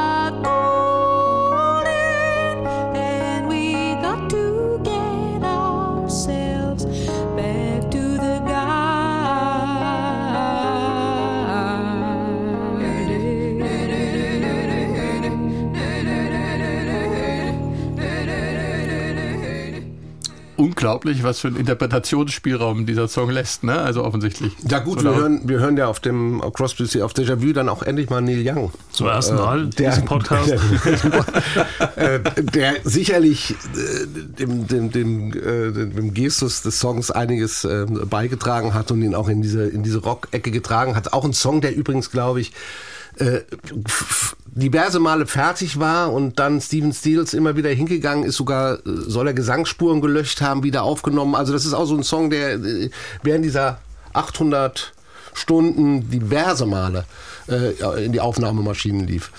unglaublich, 20.59 21.23
was 21.23 21.39
für 21.39 21.47
einen 21.47 21.57
Interpretationsspielraum 21.57 22.85
dieser 22.85 23.07
Song 23.07 23.29
lässt, 23.29 23.63
ne? 23.63 23.79
Also 23.79 24.03
offensichtlich. 24.03 24.53
Ja 24.69 24.79
gut, 24.79 24.99
So 24.99 25.05
wir 25.05 25.15
hören, 25.15 25.41
wir 25.45 25.59
hören 25.59 25.77
ja 25.77 25.87
auf 25.87 25.99
dem 25.99 26.41
auf 26.41 26.53
Crosby 26.53 27.01
auf 27.01 27.13
Déjà 27.13 27.41
Vu 27.41 27.53
dann 27.53 27.69
auch 27.69 27.81
endlich 27.81 28.09
mal 28.09 28.21
Neil 28.21 28.43
Young. 28.45 28.71
Zum 28.91 29.07
ersten 29.07 29.35
Mal 29.35 29.67
der, 29.67 29.91
diesen 29.91 30.05
Podcast. 30.05 30.51
äh, 31.95 32.19
der 32.41 32.75
sicherlich 32.83 33.51
äh, 33.51 33.55
dem, 34.05 34.67
dem, 34.67 34.91
dem, 34.91 35.31
äh, 35.31 35.71
dem 35.71 36.13
Gestus 36.13 36.61
des 36.61 36.79
Songs 36.79 37.09
einiges 37.09 37.63
äh, 37.63 37.85
beigetragen 38.09 38.73
hat 38.73 38.91
und 38.91 39.01
ihn 39.01 39.15
auch 39.15 39.29
in 39.29 39.41
diese, 39.41 39.65
in 39.67 39.83
diese 39.83 39.99
Rock-Ecke 39.99 40.51
getragen 40.51 40.95
hat. 40.95 41.13
Auch 41.13 41.23
ein 41.23 41.33
Song, 41.33 41.61
der 41.61 41.75
übrigens, 41.75 42.11
glaube 42.11 42.41
ich, 42.41 42.51
äh, 43.19 43.41
diverse 44.45 44.99
Male 44.99 45.27
fertig 45.27 45.79
war 45.79 46.11
und 46.11 46.39
dann 46.39 46.61
Steven 46.61 46.93
Stills 46.93 47.33
immer 47.33 47.55
wieder 47.55 47.69
hingegangen 47.69 48.23
ist, 48.23 48.35
sogar 48.35 48.75
äh, 48.75 48.79
soll 48.85 49.27
er 49.27 49.33
Gesangsspuren 49.33 50.01
gelöscht 50.01 50.41
haben, 50.41 50.63
wieder 50.63 50.83
aufgenommen. 50.83 51.35
Also 51.35 51.53
das 51.53 51.65
ist 51.65 51.73
auch 51.73 51.85
so 51.85 51.95
ein 51.95 52.03
Song, 52.03 52.29
der 52.29 52.53
äh, 52.53 52.89
während 53.23 53.45
dieser 53.45 53.79
800 54.13 54.93
Stunden 55.33 56.09
diverse 56.09 56.65
Male 56.65 57.05
äh, 57.47 58.05
in 58.05 58.11
die 58.11 58.21
Aufnahmemaschinen 58.21 59.07
lief. 59.07 59.31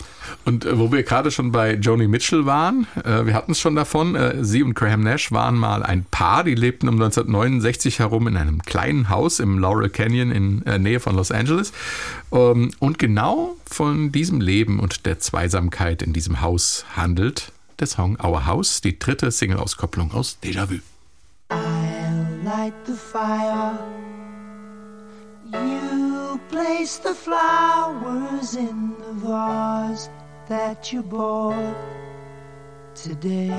Und 0.44 0.64
äh, 0.64 0.78
wo 0.78 0.92
wir 0.92 1.02
gerade 1.02 1.30
schon 1.30 1.52
bei 1.52 1.74
Joni 1.74 2.08
Mitchell 2.08 2.46
waren, 2.46 2.86
äh, 3.04 3.26
wir 3.26 3.34
hatten 3.34 3.52
es 3.52 3.60
schon 3.60 3.74
davon, 3.74 4.14
äh, 4.14 4.44
sie 4.44 4.62
und 4.62 4.74
Graham 4.74 5.02
Nash 5.02 5.32
waren 5.32 5.56
mal 5.56 5.82
ein 5.82 6.04
Paar, 6.10 6.44
die 6.44 6.54
lebten 6.54 6.88
um 6.88 6.94
1969 6.94 7.98
herum 7.98 8.26
in 8.26 8.36
einem 8.36 8.62
kleinen 8.62 9.08
Haus 9.08 9.40
im 9.40 9.58
Laurel 9.58 9.90
Canyon 9.90 10.30
in 10.30 10.66
äh, 10.66 10.78
Nähe 10.78 11.00
von 11.00 11.16
Los 11.16 11.30
Angeles. 11.30 11.72
Ähm, 12.32 12.70
und 12.78 12.98
genau 12.98 13.56
von 13.66 14.12
diesem 14.12 14.40
Leben 14.40 14.80
und 14.80 15.06
der 15.06 15.18
Zweisamkeit 15.20 16.02
in 16.02 16.12
diesem 16.12 16.40
Haus 16.40 16.84
handelt 16.96 17.52
der 17.78 17.86
Song 17.86 18.18
Our 18.22 18.46
House, 18.46 18.80
die 18.80 18.98
dritte 18.98 19.30
Single-Auskopplung 19.30 20.12
aus 20.12 20.38
Déjà 20.42 20.68
Vu. 20.68 20.80
I'll 21.50 22.44
light 22.44 22.74
the 22.86 22.94
fire. 22.94 23.78
You 25.52 26.38
place 26.48 26.98
the 26.98 27.14
flowers 27.14 28.54
in 28.54 28.94
the 28.98 29.26
vase 29.26 30.08
that 30.50 30.92
you 30.92 31.00
bought 31.00 31.76
today. 32.92 33.54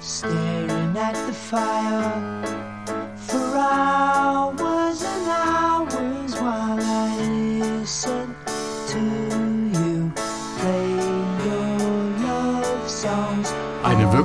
Staring 0.00 0.96
at 0.96 1.14
the 1.28 1.32
fire 1.32 3.14
for 3.14 3.56
hours 3.56 4.61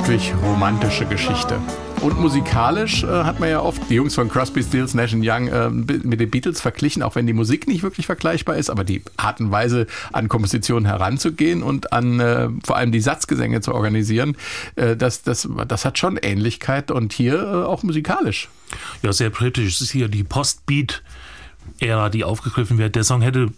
wirklich 0.07 0.33
romantische 0.41 1.05
Geschichte. 1.05 1.59
Und 2.01 2.17
musikalisch 2.17 3.03
äh, 3.03 3.07
hat 3.07 3.41
man 3.41 3.49
ja 3.49 3.59
oft 3.59 3.81
die 3.89 3.95
Jungs 3.95 4.15
von 4.15 4.29
Crosby, 4.29 4.63
Stills, 4.63 4.93
Nash 4.93 5.13
Young 5.13 5.49
äh, 5.49 5.69
mit 5.69 6.21
den 6.21 6.29
Beatles 6.29 6.61
verglichen, 6.61 7.03
auch 7.03 7.15
wenn 7.15 7.27
die 7.27 7.33
Musik 7.33 7.67
nicht 7.67 7.83
wirklich 7.83 8.05
vergleichbar 8.05 8.55
ist, 8.55 8.69
aber 8.69 8.85
die 8.85 9.01
Art 9.17 9.41
und 9.41 9.51
Weise 9.51 9.85
an 10.13 10.29
Kompositionen 10.29 10.85
heranzugehen 10.85 11.61
und 11.61 11.91
an 11.91 12.21
äh, 12.21 12.47
vor 12.63 12.77
allem 12.77 12.93
die 12.93 13.01
Satzgesänge 13.01 13.59
zu 13.59 13.73
organisieren, 13.73 14.37
äh, 14.77 14.95
das, 14.95 15.23
das, 15.23 15.49
das 15.67 15.83
hat 15.83 15.97
schon 15.97 16.15
Ähnlichkeit 16.15 16.89
und 16.89 17.11
hier 17.11 17.41
äh, 17.41 17.65
auch 17.65 17.83
musikalisch. 17.83 18.47
Ja, 19.01 19.11
sehr 19.11 19.29
britisch. 19.29 19.75
Es 19.75 19.81
ist 19.81 19.91
hier 19.91 20.07
die 20.07 20.23
Post-Beat-Ära, 20.23 22.09
die 22.09 22.23
aufgegriffen 22.23 22.77
wird. 22.77 22.95
Der 22.95 23.03
Song 23.03 23.21
hätte 23.21 23.49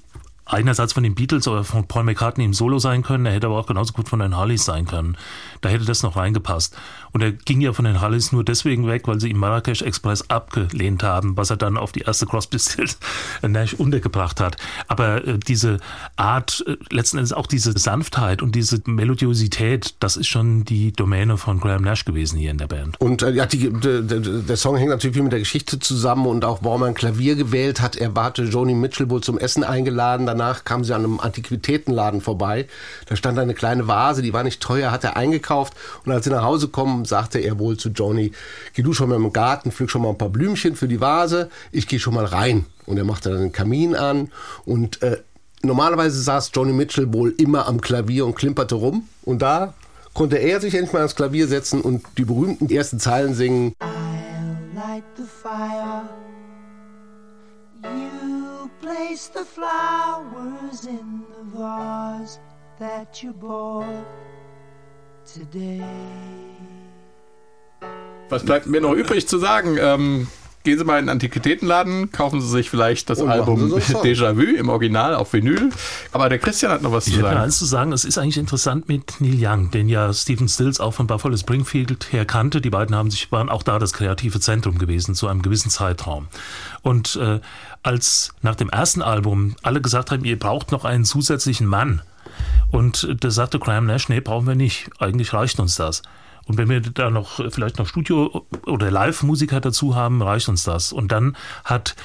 einerseits 0.50 0.94
von 0.94 1.04
den 1.04 1.16
Beatles 1.16 1.48
oder 1.48 1.64
von 1.64 1.88
Paul 1.88 2.04
McCartney 2.04 2.44
im 2.44 2.54
Solo 2.54 2.80
sein 2.80 3.04
können, 3.04 3.26
er 3.26 3.34
hätte 3.34 3.48
aber 3.48 3.58
auch 3.58 3.68
genauso 3.68 3.94
gut 3.94 4.10
von 4.10 4.20
den 4.20 4.36
Harleys 4.36 4.66
sein 4.66 4.86
können. 4.86 5.18
Da 5.62 5.70
hätte 5.70 5.86
das 5.86 6.04
noch 6.04 6.16
reingepasst. 6.16 6.76
Und 7.12 7.22
er 7.22 7.32
ging 7.32 7.62
ja 7.62 7.74
von 7.74 7.86
den 7.86 8.02
Harleys 8.02 8.32
nur 8.32 8.44
deswegen 8.44 8.88
weg, 8.88 9.08
weil 9.08 9.20
sie 9.20 9.30
ihm 9.30 9.38
Marrakesch 9.38 9.82
Express 9.82 10.30
abgelehnt 10.30 11.04
haben, 11.04 11.38
was 11.38 11.50
er 11.50 11.58
dann 11.58 11.78
auf 11.78 11.92
die 11.92 12.02
erste 12.02 12.26
Crosby 12.26 12.60
Stills 12.60 12.98
Nash 13.42 13.74
untergebracht 13.74 14.40
hat. 14.40 14.58
Aber 14.88 15.26
äh, 15.26 15.38
diese 15.40 15.78
Art, 16.16 16.64
äh, 16.68 16.78
letzten 16.94 17.18
Endes 17.18 17.34
auch 17.34 17.48
diese 17.48 17.78
Sanftheit 17.78 18.42
und 18.42 18.56
diese 18.56 18.82
Melodiosität, 18.86 19.96
das 20.00 20.18
ist 20.18 20.28
schon 20.28 20.66
die 20.66 20.92
Domäne 20.92 21.38
von 21.38 21.60
Graham 21.60 21.84
Nash 21.84 22.06
gewesen 22.06 22.38
hier 22.38 22.52
in 22.52 22.58
der 22.58 22.68
Band. 22.68 23.00
Und 23.00 23.22
äh, 23.22 23.32
ja, 23.32 23.46
die, 23.46 23.72
der, 23.72 24.02
der, 24.02 24.20
der 24.20 24.58
Song 24.58 24.78
hängt 24.78 24.90
natürlich 24.90 25.16
viel 25.16 25.24
mit 25.24 25.32
der 25.32 25.40
Geschichte 25.40 25.80
zusammen 25.80 26.26
und 26.26 26.46
auch 26.46 26.60
warum 26.62 26.84
er 26.84 26.88
ein 26.90 26.94
Klavier 26.94 27.36
gewählt 27.36 27.82
hat. 27.82 27.96
Er 27.96 28.14
hatte 28.16 28.44
Joni 28.44 28.74
Mitchell 28.74 29.10
wohl 29.10 29.22
zum 29.22 29.38
Essen 29.38 29.64
eingeladen. 29.64 30.26
Danach 30.40 30.64
kam 30.64 30.86
sie 30.86 30.96
an 30.96 31.04
einem 31.04 31.20
Antiquitätenladen 31.20 32.22
vorbei. 32.22 32.66
Da 33.08 33.18
stand 33.18 33.38
eine 33.38 33.54
kleine 33.54 33.90
Vase, 33.90 34.22
die 34.22 34.32
war 34.32 34.44
nicht 34.44 34.62
teuer, 34.62 34.90
hat 34.90 35.04
er 35.04 35.18
eingekauft. 35.18 35.74
Und 36.06 36.14
als 36.14 36.24
sie 36.24 36.30
nach 36.30 36.44
Hause 36.44 36.70
kommen, 36.70 37.04
sagte 37.04 37.40
er 37.40 37.60
wohl 37.60 37.76
zu 37.76 37.90
Joni, 37.90 38.32
geh 38.74 38.82
du 38.82 38.94
schon 38.94 39.10
mal 39.10 39.18
im 39.18 39.34
Garten, 39.34 39.74
pflück 39.74 39.92
schon 39.92 40.02
mal 40.02 40.10
ein 40.10 40.18
paar 40.18 40.30
Blümchen 40.30 40.78
für 40.78 40.88
die 40.88 41.02
Vase. 41.02 41.50
Ich 41.74 41.90
gehe 41.90 42.00
schon 42.00 42.14
mal 42.14 42.24
rein. 42.24 42.66
Und 42.86 42.98
er 42.98 43.04
machte 43.04 43.32
dann 43.32 43.42
den 43.42 43.52
Kamin 43.52 43.96
an 43.96 44.32
und 44.66 45.02
äh, 45.02 45.18
Normalerweise 45.62 46.22
saß 46.22 46.52
Joni 46.54 46.72
Mitchell 46.72 47.12
wohl 47.12 47.36
immer 47.38 47.68
am 47.68 47.82
Klavier 47.82 48.26
und 48.26 48.34
klimperte 48.36 48.76
rum. 48.76 49.10
Und 49.24 49.42
da 49.42 49.74
konnte 50.14 50.38
er 50.38 50.62
sich 50.62 50.74
endlich 50.74 50.94
mal 50.94 51.00
ans 51.00 51.16
Klavier 51.18 51.50
setzen 51.50 51.82
und 51.82 52.02
die 52.18 52.24
berühmten 52.24 52.70
ersten 52.70 52.98
Zeilen 52.98 53.34
singen. 53.34 53.74
I'll 53.82 54.74
light 54.74 55.04
the 55.18 55.24
fire. 55.24 56.19
Place 58.90 59.28
the 59.28 59.46
flowers 59.46 60.88
in 60.88 61.22
the 61.30 61.44
vase 61.56 62.40
that 62.80 63.22
you 63.22 63.34
bought 63.34 63.86
today. 65.32 65.84
Was 68.30 68.44
bleibt 68.44 68.66
mir 68.66 68.82
noch 68.82 68.94
übrig 68.96 69.28
zu 69.28 69.38
sagen? 69.38 69.78
Ähm, 69.80 70.28
gehen 70.64 70.78
Sie 70.78 70.84
mal 70.84 71.00
in 71.00 71.06
den 71.06 71.10
Antiquitätenladen, 71.10 72.12
kaufen 72.12 72.42
Sie 72.42 72.48
sich 72.48 72.70
vielleicht 72.70 73.10
das 73.10 73.20
Und 73.20 73.28
machen 73.28 73.40
Album 73.40 73.60
Sie 73.60 73.70
so 73.70 73.76
einen 73.76 73.86
Song. 73.86 74.02
Déjà 74.04 74.36
Vu 74.36 74.42
im 74.42 74.70
Original 74.70 75.16
auf 75.16 75.34
Vinyl. 75.34 75.70
Aber 76.12 76.30
der 76.30 76.40
Christian 76.40 76.72
hat 76.72 76.82
noch 76.82 76.92
was 76.92 77.08
Ich 77.08 77.16
zu 77.16 77.22
sagen. 77.22 77.38
eins 77.38 77.58
zu 77.58 77.66
sagen, 77.66 77.92
es 77.92 78.06
ist 78.06 78.18
eigentlich 78.18 78.38
interessant 78.38 78.90
mit 78.90 79.16
Neil 79.20 79.38
Young, 79.40 79.72
den 79.72 79.90
ja 79.90 80.12
Stephen 80.14 80.48
Stills 80.50 80.80
auch 80.80 80.94
von 80.94 81.08
Buffalo 81.08 81.38
Springfield 81.38 82.12
her 82.12 82.26
kannte. 82.26 82.62
Die 82.62 82.70
beiden 82.70 82.96
haben 82.96 83.10
sich, 83.10 83.32
waren 83.32 83.50
auch 83.50 83.64
da 83.64 83.80
das 83.80 83.94
kreative 83.94 84.40
Zentrum 84.40 84.78
gewesen 84.78 85.16
zu 85.16 85.28
einem 85.28 85.42
gewissen 85.42 85.70
Zeitraum. 85.70 86.28
Und 86.82 87.16
äh, 87.16 87.40
als 87.84 88.32
nach 88.42 88.56
dem 88.56 88.70
ersten 88.70 89.02
Album 89.02 89.56
alle 89.64 89.82
gesagt 89.82 90.12
haben, 90.12 90.26
ihr 90.26 90.38
braucht 90.38 90.72
noch 90.72 90.86
einen 90.86 91.06
zusätzlichen 91.06 91.68
Mann. 91.68 92.02
Und 92.72 93.06
äh, 93.06 93.16
da 93.16 93.32
sagte 93.32 93.60
Graham 93.60 93.86
Nash, 93.86 94.10
nee, 94.10 94.20
brauchen 94.20 94.48
wir 94.48 94.56
nicht. 94.56 94.90
Eigentlich 95.00 95.34
reicht 95.34 95.60
uns 95.60 95.76
das. 95.76 96.04
Und 96.50 96.58
wenn 96.58 96.68
wir 96.68 96.82
da 96.82 97.12
noch 97.12 97.36
vielleicht 97.52 97.78
noch 97.78 97.86
Studio- 97.86 98.44
oder 98.66 98.90
Live-Musiker 98.90 99.62
dazu 99.62 99.96
haben, 99.96 100.24
reicht 100.24 100.50
uns 100.50 100.64
das. 100.64 100.92
Und 100.92 101.12
dann 101.12 101.38
hat 101.64 101.96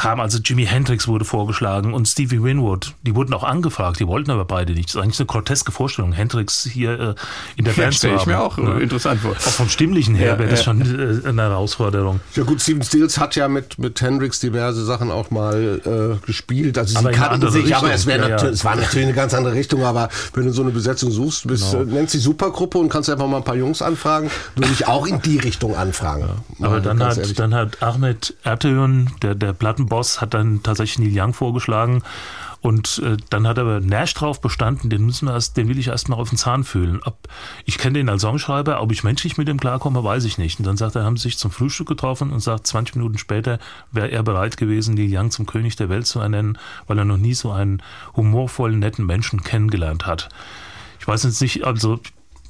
kam 0.00 0.18
also 0.18 0.38
Jimi 0.38 0.64
Hendrix 0.64 1.06
wurde 1.08 1.26
vorgeschlagen 1.26 1.92
und 1.92 2.08
Stevie 2.08 2.42
Winwood. 2.42 2.94
Die 3.02 3.14
wurden 3.14 3.34
auch 3.34 3.44
angefragt, 3.44 4.00
die 4.00 4.06
wollten 4.06 4.30
aber 4.30 4.46
beide 4.46 4.72
nicht. 4.72 4.88
Das 4.88 4.94
ist 4.94 5.02
eigentlich 5.02 5.20
eine 5.20 5.26
groteske 5.26 5.72
Vorstellung, 5.72 6.12
Hendrix 6.12 6.64
hier 6.64 6.92
äh, 6.98 7.14
in 7.56 7.66
der 7.66 7.74
Ja, 7.74 7.82
Band 7.82 7.92
zu 7.92 7.98
stell 7.98 8.14
ich 8.14 8.20
haben. 8.22 8.30
mir 8.30 8.40
auch 8.40 8.56
äh, 8.56 8.82
interessant 8.82 9.20
vor. 9.20 9.32
Auch 9.32 9.36
vom 9.38 9.68
Stimmlichen 9.68 10.14
her 10.14 10.28
Ja, 10.28 10.38
wäre 10.38 10.48
das 10.48 10.60
ja. 10.60 10.64
schon 10.64 10.80
äh, 11.24 11.28
eine 11.28 11.42
Herausforderung. 11.42 12.20
Ja 12.34 12.44
gut, 12.44 12.62
Steven 12.62 12.82
Stills 12.82 13.18
hat 13.18 13.36
ja 13.36 13.46
mit, 13.48 13.78
mit 13.78 14.00
Hendrix 14.00 14.40
diverse 14.40 14.82
Sachen 14.86 15.10
auch 15.10 15.30
mal 15.30 15.80
äh, 16.22 16.26
gespielt. 16.26 16.78
Also 16.78 16.98
Aber 16.98 17.10
sie 17.12 17.18
kannten 17.18 17.50
sich, 17.50 17.76
aber 17.76 17.88
Richtung. 17.90 18.12
es, 18.14 18.18
ja. 18.20 18.26
natür- 18.36 18.48
es 18.48 18.64
war 18.64 18.76
natürlich 18.76 19.06
eine 19.06 19.14
ganz 19.14 19.34
andere 19.34 19.52
Richtung. 19.54 19.84
Aber 19.84 20.08
wenn 20.32 20.46
du 20.46 20.52
so 20.52 20.62
eine 20.62 20.70
Besetzung 20.70 21.10
suchst, 21.10 21.46
bist, 21.46 21.72
Genau. 21.72 21.82
äh, 21.82 21.86
nennst 21.86 22.14
die 22.14 22.18
Supergruppe 22.18 22.78
und 22.78 22.88
kannst 22.88 23.10
einfach 23.10 23.26
mal 23.26 23.36
ein 23.36 23.44
paar 23.44 23.56
Jungs 23.56 23.82
anfragen, 23.82 24.30
würde 24.56 24.72
ich 24.72 24.86
auch 24.86 25.06
in 25.06 25.20
die 25.20 25.36
Richtung 25.38 25.76
anfragen. 25.76 26.24
Aber 26.62 26.80
dann 26.80 27.02
hat, 27.02 27.38
dann 27.38 27.54
hat 27.54 27.82
Ahmed 27.82 28.34
Ertegun, 28.44 29.10
der, 29.20 29.34
der 29.34 29.52
Plattenboss, 29.90 30.20
hat 30.20 30.34
dann 30.34 30.62
tatsächlich 30.62 30.98
Neil 30.98 31.20
Young 31.20 31.34
vorgeschlagen. 31.34 32.02
Und 32.62 33.00
äh, 33.04 33.16
dann 33.30 33.48
hat 33.48 33.58
aber 33.58 33.80
Nash 33.80 34.12
drauf 34.12 34.42
bestanden, 34.42 34.90
den 34.90 35.06
müssen 35.06 35.26
wir 35.26 35.32
erst, 35.32 35.56
den 35.56 35.68
will 35.68 35.78
ich 35.78 35.88
erst 35.88 36.10
mal 36.10 36.16
auf 36.16 36.28
den 36.28 36.36
Zahn 36.36 36.62
fühlen. 36.62 37.00
Ob, 37.04 37.16
ich 37.64 37.78
kenne 37.78 37.98
den 37.98 38.10
als 38.10 38.20
Songschreiber, 38.20 38.82
ob 38.82 38.92
ich 38.92 39.02
menschlich 39.02 39.38
mit 39.38 39.48
ihm 39.48 39.58
klarkomme, 39.58 40.04
weiß 40.04 40.24
ich 40.24 40.36
nicht. 40.36 40.58
Und 40.58 40.66
dann 40.66 40.76
sagt 40.76 40.94
er, 40.94 41.04
haben 41.04 41.16
sie 41.16 41.24
sich 41.24 41.38
zum 41.38 41.50
Frühstück 41.50 41.88
getroffen 41.88 42.30
und 42.30 42.40
sagt, 42.40 42.66
20 42.66 42.96
Minuten 42.96 43.16
später 43.16 43.58
wäre 43.92 44.10
er 44.10 44.22
bereit 44.22 44.58
gewesen, 44.58 44.94
Neil 44.94 45.08
Young 45.10 45.30
zum 45.30 45.46
König 45.46 45.76
der 45.76 45.88
Welt 45.88 46.06
zu 46.06 46.20
ernennen, 46.20 46.58
weil 46.86 46.98
er 46.98 47.06
noch 47.06 47.16
nie 47.16 47.34
so 47.34 47.50
einen 47.50 47.82
humorvollen, 48.14 48.78
netten 48.78 49.06
Menschen 49.06 49.42
kennengelernt 49.42 50.04
hat. 50.06 50.28
Ich 50.98 51.08
weiß 51.08 51.22
jetzt 51.22 51.40
nicht, 51.40 51.64
also 51.64 51.98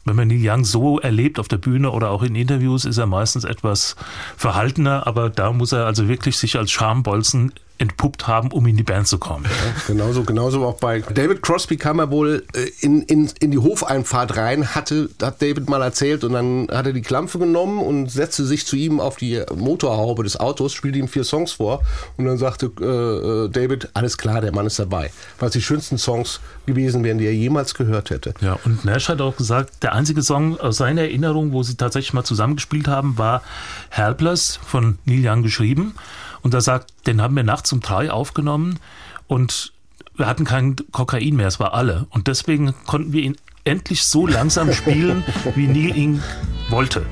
wenn 0.05 0.17
man 0.17 0.29
Neil 0.29 0.41
Young 0.43 0.65
so 0.65 0.99
erlebt 0.99 1.39
auf 1.39 1.49
der 1.49 1.59
Bühne 1.59 1.91
oder 1.91 2.11
auch 2.11 2.23
in 2.23 2.35
Interviews, 2.35 2.85
ist 2.85 2.99
er 2.99 3.07
meistens 3.07 3.45
etwas 3.45 3.97
verhaltener, 4.37 5.07
aber 5.07 5.31
da 5.31 5.53
muss 5.53 5.73
er 5.73 5.87
also 5.87 6.09
wirklich 6.09 6.39
sich 6.39 6.57
als 6.57 6.71
Schambolzen 6.71 7.53
entpuppt 7.81 8.27
haben, 8.27 8.53
um 8.53 8.67
in 8.67 8.77
die 8.77 8.83
Band 8.83 9.09
zu 9.09 9.19
kommen. 9.19 9.47
Genauso, 9.87 10.23
genauso 10.23 10.65
auch 10.67 10.77
bei 10.77 11.01
David 11.01 11.43
Crosby 11.43 11.79
kam 11.79 11.99
er 11.99 12.11
wohl 12.11 12.45
äh, 12.55 12.71
in, 12.81 13.03
in, 13.03 13.31
in 13.41 13.51
die 13.51 13.59
Hofeinfahrt 13.59 14.37
rein, 14.37 14.75
hatte, 14.75 15.09
hat 15.21 15.41
David 15.41 15.69
mal 15.69 15.81
erzählt 15.81 16.23
und 16.23 16.35
dann 16.35 16.69
hat 16.71 16.87
er 16.87 16.93
die 16.93 17.01
Klampfe 17.01 17.39
genommen 17.39 17.79
und 17.79 18.11
setzte 18.11 18.45
sich 18.45 18.67
zu 18.67 18.77
ihm 18.77 19.01
auf 19.01 19.17
die 19.17 19.43
Motorhaube 19.55 20.25
des 20.25 20.39
Autos, 20.39 20.75
spielte 20.75 20.99
ihm 20.99 21.09
vier 21.09 21.25
Songs 21.25 21.53
vor 21.53 21.83
und 22.19 22.27
dann 22.27 22.37
sagte 22.37 22.71
äh, 22.81 22.85
äh, 22.85 23.49
David, 23.49 23.89
alles 23.95 24.19
klar, 24.19 24.43
der 24.43 24.53
Mann 24.53 24.67
ist 24.67 24.79
dabei. 24.79 25.11
Was 25.39 25.53
die 25.53 25.63
schönsten 25.63 25.97
Songs 25.97 26.41
gewesen 26.67 27.03
wären, 27.03 27.17
die 27.17 27.27
er 27.27 27.35
jemals 27.35 27.75
gehört 27.75 28.11
hätte. 28.11 28.35
Ja, 28.43 28.59
und 28.65 28.85
Nash 28.85 29.09
hat 29.09 29.23
auch 29.23 29.37
gesagt, 29.37 29.83
der 29.83 29.95
einzige 29.95 30.23
Song 30.23 30.61
aus 30.61 30.77
seiner 30.77 31.03
Erinnerung, 31.03 31.53
wo 31.53 31.63
sie 31.63 31.77
tatsächlich 31.77 32.13
mal 32.13 32.25
zusammengespielt 32.25 32.89
haben, 32.89 33.17
war 33.17 33.43
Helpless 33.89 34.61
von 34.67 34.99
Neil 35.07 35.27
Young 35.27 35.43
geschrieben. 35.43 35.95
Und 36.43 36.55
er 36.55 36.61
sagt, 36.61 36.93
den 37.07 37.21
haben 37.23 37.35
wir 37.37 37.43
nachts 37.43 37.73
um 37.73 37.81
drei 37.81 38.11
aufgenommen 38.11 38.79
und 39.27 39.73
wir 40.17 40.27
hatten 40.27 40.45
kein 40.45 40.77
Kokain 40.93 41.37
mehr, 41.37 41.47
es 41.49 41.61
war 41.61 41.75
alle. 41.75 42.07
Und 42.11 42.27
deswegen 42.29 42.75
konnten 42.87 43.13
wir 43.13 43.23
ihn 43.23 43.37
endlich 43.65 44.05
so 44.05 44.27
langsam 44.27 44.73
spielen, 44.75 45.25
wie 45.55 45.67
Neil 45.67 45.97
ihn 45.97 46.23
wollte. 46.69 47.05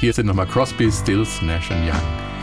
Hier 0.00 0.12
sind 0.12 0.26
nochmal 0.26 0.46
Crosby, 0.46 0.90
Stills, 0.90 1.40
Nash 1.42 1.70
Young, 1.70 1.90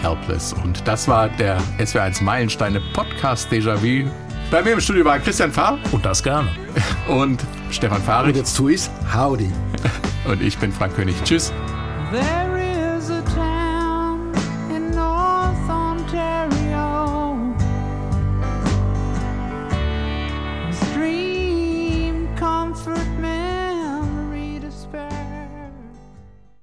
Helpless. 0.02 0.54
Und 0.64 0.88
das 0.88 1.08
war 1.08 1.30
der 1.30 1.60
SW1 1.80 2.24
Meilensteine 2.24 2.82
Podcast 2.94 3.52
Déjà-vu. 3.52 4.10
Bei 4.52 4.64
mir 4.64 4.74
im 4.74 4.82
Studio 4.82 5.06
war 5.06 5.20
Christian 5.20 5.52
Fahr 5.52 5.78
Und 5.92 6.04
das 6.06 6.24
gerne. 6.24 6.50
und 7.08 7.40
Stefan 7.70 7.98
Und 7.98 8.04
Fahrig. 8.06 8.36
jetzt 8.36 8.56
tue 8.58 8.74
ich's. 8.74 8.90
Howdy. 9.14 9.52
Und 10.26 10.42
ich 10.42 10.58
bin 10.58 10.72
Frank 10.72 10.96
König. 10.96 11.16
Tschüss. 11.24 11.54
There 12.12 12.59